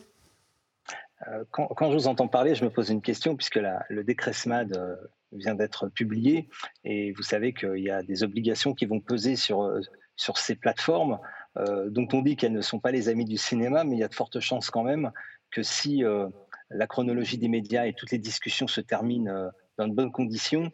[1.28, 4.74] euh, quand, je vous entends parler, je me pose une question, puisque le décret SMAD
[4.74, 4.96] euh,
[5.32, 6.48] vient d'être publié,
[6.82, 9.70] et vous savez qu'il y a des obligations qui vont peser sur,
[10.16, 11.18] sur ces plateformes.
[11.58, 14.04] Euh, dont on dit qu'elles ne sont pas les amies du cinéma, mais il y
[14.04, 15.10] a de fortes chances quand même
[15.50, 16.28] que si euh,
[16.70, 20.70] la chronologie des médias et toutes les discussions se terminent euh, dans de bonnes conditions,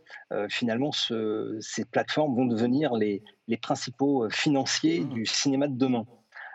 [0.48, 3.22] finalement, ces plateformes vont devenir les,
[3.62, 5.08] principaux financiers mmh.
[5.10, 6.06] du cinéma de demain.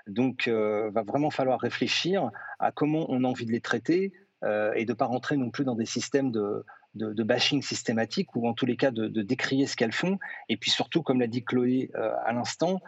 [0.05, 4.11] Donc, il va vraiment falloir réfléchir à comment on a envie de les traiter
[4.43, 6.65] et de ne pas rentrer non plus dans des systèmes de,
[6.95, 10.19] de, bashing systématique ou en tous les cas de, de décrier ce qu'elles font.
[10.49, 12.81] Et puis surtout, comme l'a dit Chloé à l'instant,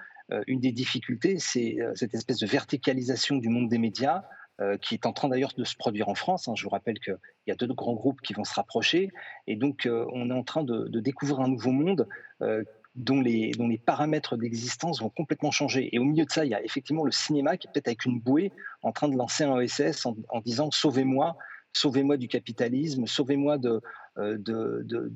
[0.47, 4.23] une des difficultés, c'est euh, cette espèce de verticalisation du monde des médias
[4.61, 6.47] euh, qui est en train d'ailleurs de se produire en France.
[6.47, 6.53] Hein.
[6.55, 7.17] Je vous rappelle qu'il
[7.47, 9.09] y a deux grands groupes qui vont se rapprocher.
[9.47, 12.07] Et donc, on est en train de, découvrir un nouveau monde
[12.95, 13.51] dont, les,
[13.83, 15.89] paramètres d'existence vont complètement changer.
[15.95, 18.05] Et au milieu de ça, il y a effectivement le cinéma qui est peut-être avec
[18.05, 18.51] une bouée
[18.83, 21.35] en train de lancer un OSS en, disant Sauvez-moi,
[21.73, 23.81] sauvez-moi du capitalisme, sauvez-moi de,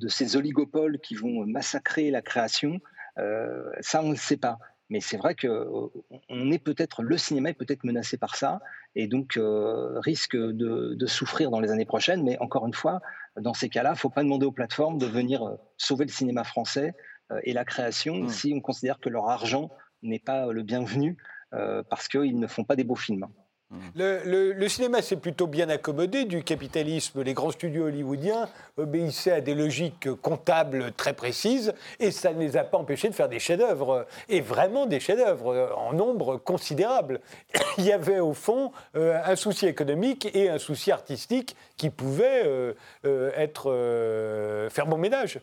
[0.07, 2.79] ces oligopoles qui vont massacrer la création.
[3.81, 4.57] ça, on ne le sait pas.
[4.89, 8.59] Mais c'est vrai qu'on est peut-être, le cinéma est peut-être menacé par ça,
[8.95, 12.23] et donc euh, risque de, souffrir dans les années prochaines.
[12.23, 13.01] Mais encore une fois,
[13.39, 16.11] dans ces cas-là, il ne faut pas demander aux plateformes de venir euh, sauver le
[16.11, 16.93] cinéma français
[17.31, 18.29] euh, et la création mmh.
[18.29, 19.69] si on considère que leur argent
[20.03, 21.17] n'est pas le bienvenu,
[21.89, 23.25] parce qu'ils ne font pas des beaux films.
[23.95, 27.21] Le, cinéma s'est plutôt bien accommodé du capitalisme.
[27.23, 28.47] Les grands studios hollywoodiens
[28.77, 33.15] obéissaient à des logiques comptables très précises et ça ne les a pas empêchés de
[33.15, 37.19] faire des chefs-d'œuvre, et vraiment des chefs-d'œuvre en nombre considérable.
[37.77, 42.43] Il y avait au fond euh, un souci économique et un souci artistique qui pouvaient
[42.45, 42.73] euh,
[43.05, 45.39] euh, être, faire bon ménage.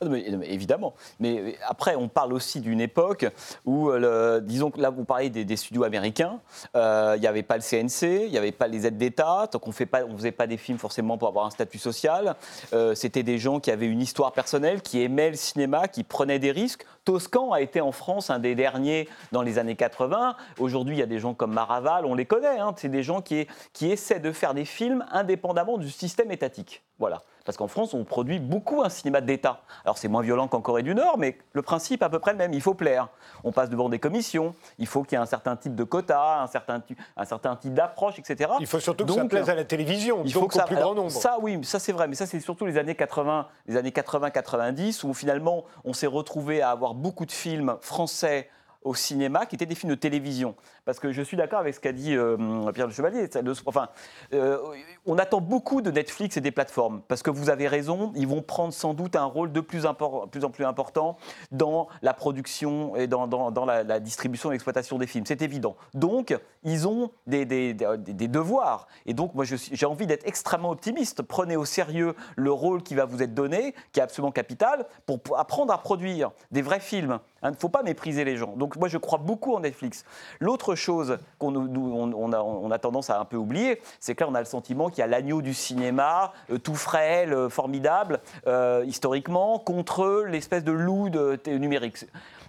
[0.00, 0.06] Ah,
[0.44, 0.94] évidemment.
[1.20, 3.26] Mais après, on parle aussi d'une époque
[3.64, 6.40] où, euh, disons que là, vous parlez des, studios américains.
[6.74, 9.48] Euh, il n'y avait pas le CNC, il n'y avait pas les aides d'État.
[9.52, 12.36] Donc, on ne faisait pas des films forcément pour avoir un statut social.
[12.72, 16.38] Euh, c'était des gens qui avaient une histoire personnelle, qui aimaient le cinéma, qui prenaient
[16.38, 16.84] des risques.
[17.04, 20.36] Toscan a été en France un des derniers dans les années 80.
[20.58, 22.58] Aujourd'hui, il y a des gens comme Maraval, on les connaît.
[22.58, 22.74] Hein.
[22.76, 26.82] C'est des gens qui, qui essaient de faire des films indépendamment du système étatique.
[26.98, 27.22] Voilà.
[27.46, 29.60] Parce qu'en France, on produit beaucoup un cinéma d'État.
[29.84, 32.32] Alors c'est moins violent qu'en Corée du Nord, mais le principe est à peu près
[32.32, 32.52] le même.
[32.52, 33.08] Il faut plaire.
[33.44, 34.54] On passe devant des commissions.
[34.78, 36.82] Il faut qu'il y ait un certain type de quota, un certain,
[37.16, 38.50] un certain type d'approche, etc.
[38.60, 40.76] Il faut surtout que ça plaise à la télévision, il faut que ça, au plus
[40.76, 41.10] grand nombre.
[41.10, 42.08] Ça, oui, ça c'est vrai.
[42.08, 46.62] Mais ça, c'est surtout les années 80, les années 80-90, où finalement, on s'est retrouvé
[46.62, 48.50] à avoir beaucoup de films français
[48.82, 50.54] au cinéma qui étaient des films de télévision.
[50.86, 53.28] Parce que je suis d'accord avec ce qu'a dit euh, Pierre Le Chevalier.
[53.66, 53.88] Enfin,
[54.32, 54.58] euh,
[55.04, 57.02] on attend beaucoup de Netflix et des plateformes.
[57.08, 59.94] Parce que vous avez raison, ils vont prendre sans doute un rôle de plus, en
[60.28, 61.16] plus important
[61.50, 63.26] dans la production et dans,
[63.66, 65.26] la, distribution et l'exploitation des films.
[65.26, 65.74] C'est évident.
[65.92, 68.86] Donc, ils ont des, devoirs.
[69.06, 71.22] Et donc, moi, j'ai envie d'être extrêmement optimiste.
[71.22, 75.18] Prenez au sérieux le rôle qui va vous être donné, qui est absolument capital, pour
[75.36, 77.18] apprendre à produire des vrais films.
[77.42, 78.54] Il ne faut pas mépriser les gens.
[78.56, 80.04] Donc, moi, je crois beaucoup en Netflix.
[80.38, 84.38] L'autre chose qu'on on, a, tendance à un peu oublier, c'est que là, on a
[84.38, 89.58] le sentiment qu'il y a l'agneau du cinéma, euh, tout frêle, euh, formidable, euh, historiquement,
[89.58, 92.06] contre l'espèce de loup de, numérique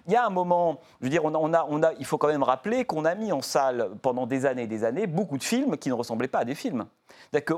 [0.08, 2.28] il y a un moment, je veux dire, on a, on a, il faut quand
[2.28, 5.44] même rappeler qu'on a mis en salle pendant des années et des années beaucoup de
[5.44, 6.86] films qui ne ressemblaient pas à des films.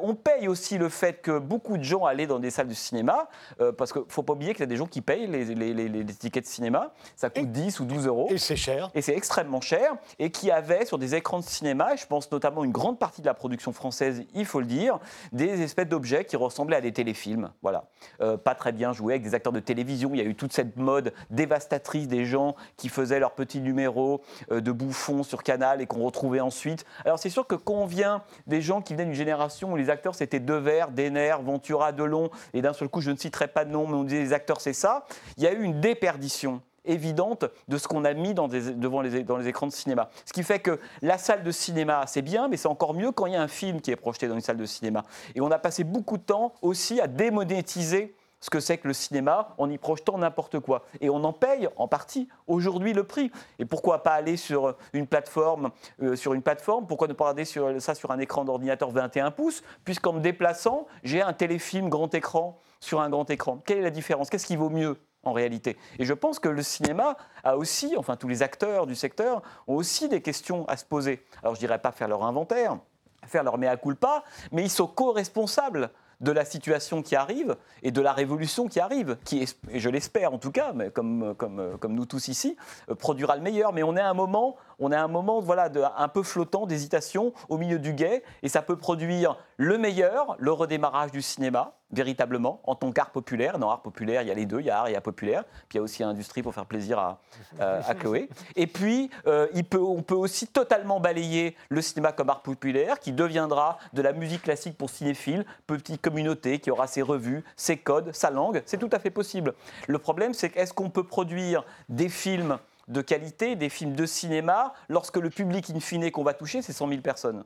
[0.02, 3.30] On paye aussi le fait que beaucoup de gens allaient dans des salles de cinéma,
[3.62, 5.46] euh, parce qu'il ne faut pas oublier qu'il y a des gens qui payent les,
[5.46, 6.94] les, tickets de cinéma.
[7.16, 8.28] Ça coûte 10 ou 12 euros.
[8.30, 8.90] Et c'est cher.
[8.96, 9.96] Et c'est extrêmement cher.
[10.18, 13.28] Et qui avaient sur des écrans de cinéma, je pense notamment une grande partie de
[13.28, 15.00] la production française, il faut le dire,
[15.32, 17.52] des espèces d'objets qui ressemblaient à des téléfilms.
[17.62, 17.86] Voilà.
[18.22, 20.12] Euh, pas très bien joués, avec des acteurs de télévision.
[20.14, 22.39] Il y a eu toute cette mode dévastatrice des gens
[22.78, 24.22] qui faisaient leurs petits numéros
[24.52, 26.86] euh, de bouffons sur Canal et qu'on retrouvait ensuite.
[27.06, 29.90] Alors c'est sûr que quand on vient des gens qui venaient d'une génération où les
[29.90, 33.72] acteurs c'était Devers, Denner, Ventura, Delon, et d'un seul coup je ne citerai pas de
[33.72, 35.06] nom, mais on disait les acteurs c'est ça,
[35.38, 39.48] il y a eu une déperdition évidente de ce qu'on a mis devant dans les
[39.48, 40.10] écrans de cinéma.
[40.26, 43.26] Ce qui fait que la salle de cinéma, c'est bien, mais c'est encore mieux quand
[43.28, 45.06] il y a un film qui est projeté dans une salle de cinéma.
[45.36, 48.94] Et on a passé beaucoup de temps aussi à démonétiser ce que c'est que le
[48.94, 50.84] cinéma en y projetant n'importe quoi.
[51.02, 53.32] Et on en paye en partie aujourd'hui le prix.
[53.60, 55.72] Et pourquoi pas aller sur une plateforme,
[56.02, 59.32] euh, sur une plateforme Pourquoi ne pas regarder sur, ça sur un écran d'ordinateur 21
[59.32, 63.62] pouces Puisqu'en me déplaçant, j'ai un téléfilm grand écran sur un grand écran.
[63.66, 64.30] Quelle est la différence?
[64.30, 65.78] Qu'est-ce qui vaut mieux en réalité?
[65.98, 69.76] Et je pense que le cinéma a aussi, enfin tous les acteurs du secteur ont
[69.76, 71.26] aussi des questions à se poser.
[71.42, 72.78] Alors je dirais pas faire leur inventaire,
[73.26, 78.02] faire leur mea culpa, mais ils sont co-responsables de la situation qui arrive et de
[78.02, 81.94] la révolution qui arrive, qui, et je l'espère en tout cas, mais comme, comme, comme
[81.94, 82.58] nous tous ici,
[82.90, 83.74] euh, produira le meilleur.
[83.74, 87.34] Mais on est à un moment, on est un moment voilà, un peu flottant d'hésitation
[87.48, 92.62] au milieu du guet, et ça peut produire le meilleur, le redémarrage du cinéma, véritablement,
[92.66, 93.60] en tant qu'art populaire.
[93.60, 94.98] Dans art populaire, il y a les deux, il y a art et il y
[94.98, 95.44] a populaire.
[95.68, 97.22] Puis il y a aussi industrie pour faire plaisir à,
[97.60, 98.30] euh, à Chloé.
[98.56, 103.00] Et puis, euh, il peut, on peut aussi totalement balayer le cinéma comme art populaire,
[103.00, 107.78] qui deviendra de la musique classique pour cinéphiles, petite communauté qui aura ses revues, ses
[107.78, 108.62] codes, sa langue.
[108.66, 109.54] C'est tout à fait possible.
[109.88, 114.74] Le problème, c'est est-ce qu'on peut produire des films de qualité, des films de cinéma,
[114.90, 117.44] lorsque le public in fine qu'on va toucher, c'est 100 000 personnes?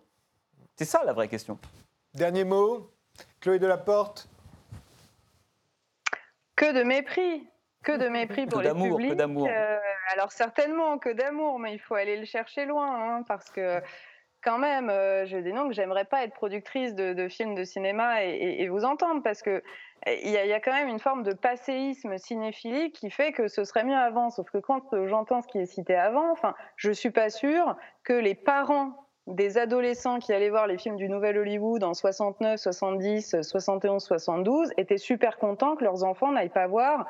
[0.76, 1.60] C'est ça la vraie question.
[2.14, 2.90] Dernier mot,
[3.40, 4.30] Chloé Delaporte
[6.64, 7.48] que de mépris,
[7.84, 9.12] que de mépris pour les publics.
[9.12, 9.48] Que d'amour.
[9.50, 9.78] Euh,
[10.14, 13.82] alors certainement que d'amour, mais il faut aller le chercher loin, hein, parce que
[14.44, 18.24] quand même, euh, je dis non que j'aimerais pas être productrice de, films de cinéma
[18.24, 19.64] et, vous entendre, parce que
[20.06, 23.86] il y, a quand même une forme de passéisme cinéphilique qui fait que ce serait
[23.86, 24.30] mieux avant.
[24.30, 28.12] Sauf que quand j'entends ce qui est cité avant, enfin, je suis pas sûre que
[28.12, 33.42] les parents des adolescents qui allaient voir les films du Nouvel Hollywood en 69, 70,
[33.42, 37.08] 71, 72 étaient super contents que leurs enfants n'aillent pas voir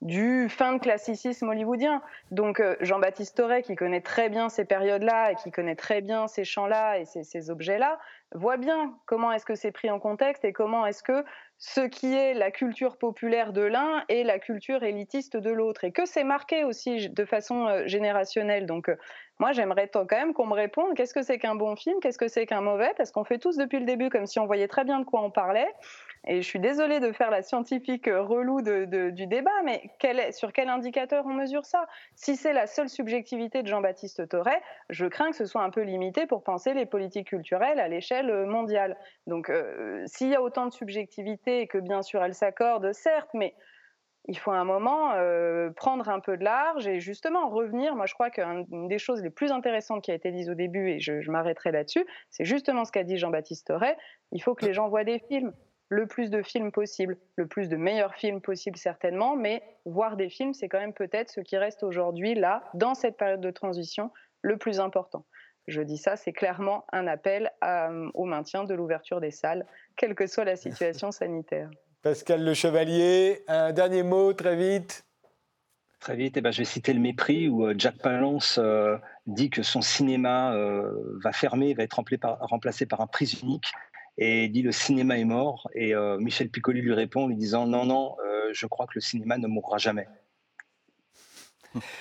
[0.00, 2.02] du fin de classicisme hollywoodien.
[2.30, 6.28] Donc euh, Jean-Baptiste Toré, qui connaît très bien ces périodes-là et qui connaît très bien
[6.28, 7.98] ces champs-là et ces, ces objets-là,
[8.32, 11.24] voit bien comment est-ce que c'est pris en contexte et comment est-ce que
[11.56, 15.90] ce qui est la culture populaire de l'un et la culture élitiste de l'autre, et
[15.90, 18.66] que c'est marqué aussi de façon euh, générationnelle.
[18.66, 18.96] Donc, euh,
[19.38, 22.26] moi, j'aimerais quand même qu'on me réponde qu'est-ce que c'est qu'un bon film, qu'est-ce que
[22.26, 24.84] c'est qu'un mauvais, parce qu'on fait tous depuis le début comme si on voyait très
[24.84, 25.68] bien de quoi on parlait.
[26.26, 29.82] Et je suis désolée de faire la scientifique euh, relou du débat, mais
[30.32, 31.86] sur quel indicateur on mesure ça?
[32.16, 34.60] Si c'est la seule subjectivité de Jean-Baptiste Torret,
[34.90, 38.46] je crains que ce soit un peu limité pour penser les politiques culturelles à l'échelle
[38.46, 38.96] mondiale.
[39.26, 39.52] Donc,
[40.06, 43.54] s'il y a autant de subjectivité, et que bien sûr elle s'accorde, certes, mais
[44.28, 47.96] il faut à un moment euh, prendre un peu de large et justement revenir.
[47.96, 50.90] Moi, je crois qu'une des choses les plus intéressantes qui a été dite au début,
[50.90, 53.96] et je, m'arrêterai là-dessus, c'est justement ce qu'a dit Jean-Baptiste Ray.
[54.32, 55.54] Il faut que les gens voient des films,
[55.88, 60.28] le plus de films possible, le plus de meilleurs films possible certainement, mais voir des
[60.28, 64.10] films, c'est quand même peut-être ce qui reste aujourd'hui là, dans cette période de transition,
[64.42, 65.24] le plus important.
[65.68, 67.50] Je dis ça, c'est clairement un appel
[68.14, 69.64] au maintien de l'ouverture des salles,
[69.96, 71.70] quelle que soit la situation sanitaire.
[72.00, 75.04] Pascal Le Chevalier, un dernier mot très vite.
[75.98, 78.96] Très vite, eh ben, je vais citer Le Mépris, où euh, Jack Palance euh,
[79.26, 80.92] dit que son cinéma euh,
[81.24, 82.00] va fermer, va être
[82.40, 83.72] remplacé par un prix unique,
[84.16, 85.68] et dit le cinéma est mort.
[85.74, 88.16] Et Michel Piccoli lui répond en lui disant non, non,
[88.52, 90.06] je crois que le cinéma ne mourra jamais.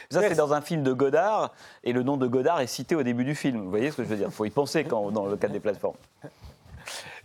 [0.10, 3.04] Ça, c'est dans un film de Godard, et le nom de Godard est cité au
[3.04, 3.62] début du film.
[3.62, 4.28] Vous voyez ce que je veux dire?
[4.28, 5.98] Il faut y penser quand, dans le cadre des plateformes.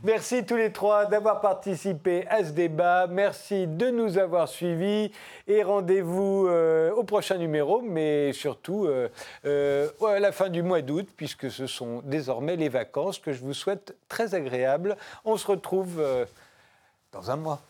[0.03, 3.07] Merci tous les trois d'avoir participé à ce débat.
[3.07, 5.13] Merci de nous avoir suivis
[5.47, 9.09] et rendez-vous euh, au prochain numéro, mais surtout euh,
[9.45, 13.41] euh, à la fin du mois d'août, puisque ce sont désormais les vacances que je
[13.41, 14.97] vous souhaite très agréables.
[15.25, 16.03] On se retrouve
[17.13, 17.61] dans un mois.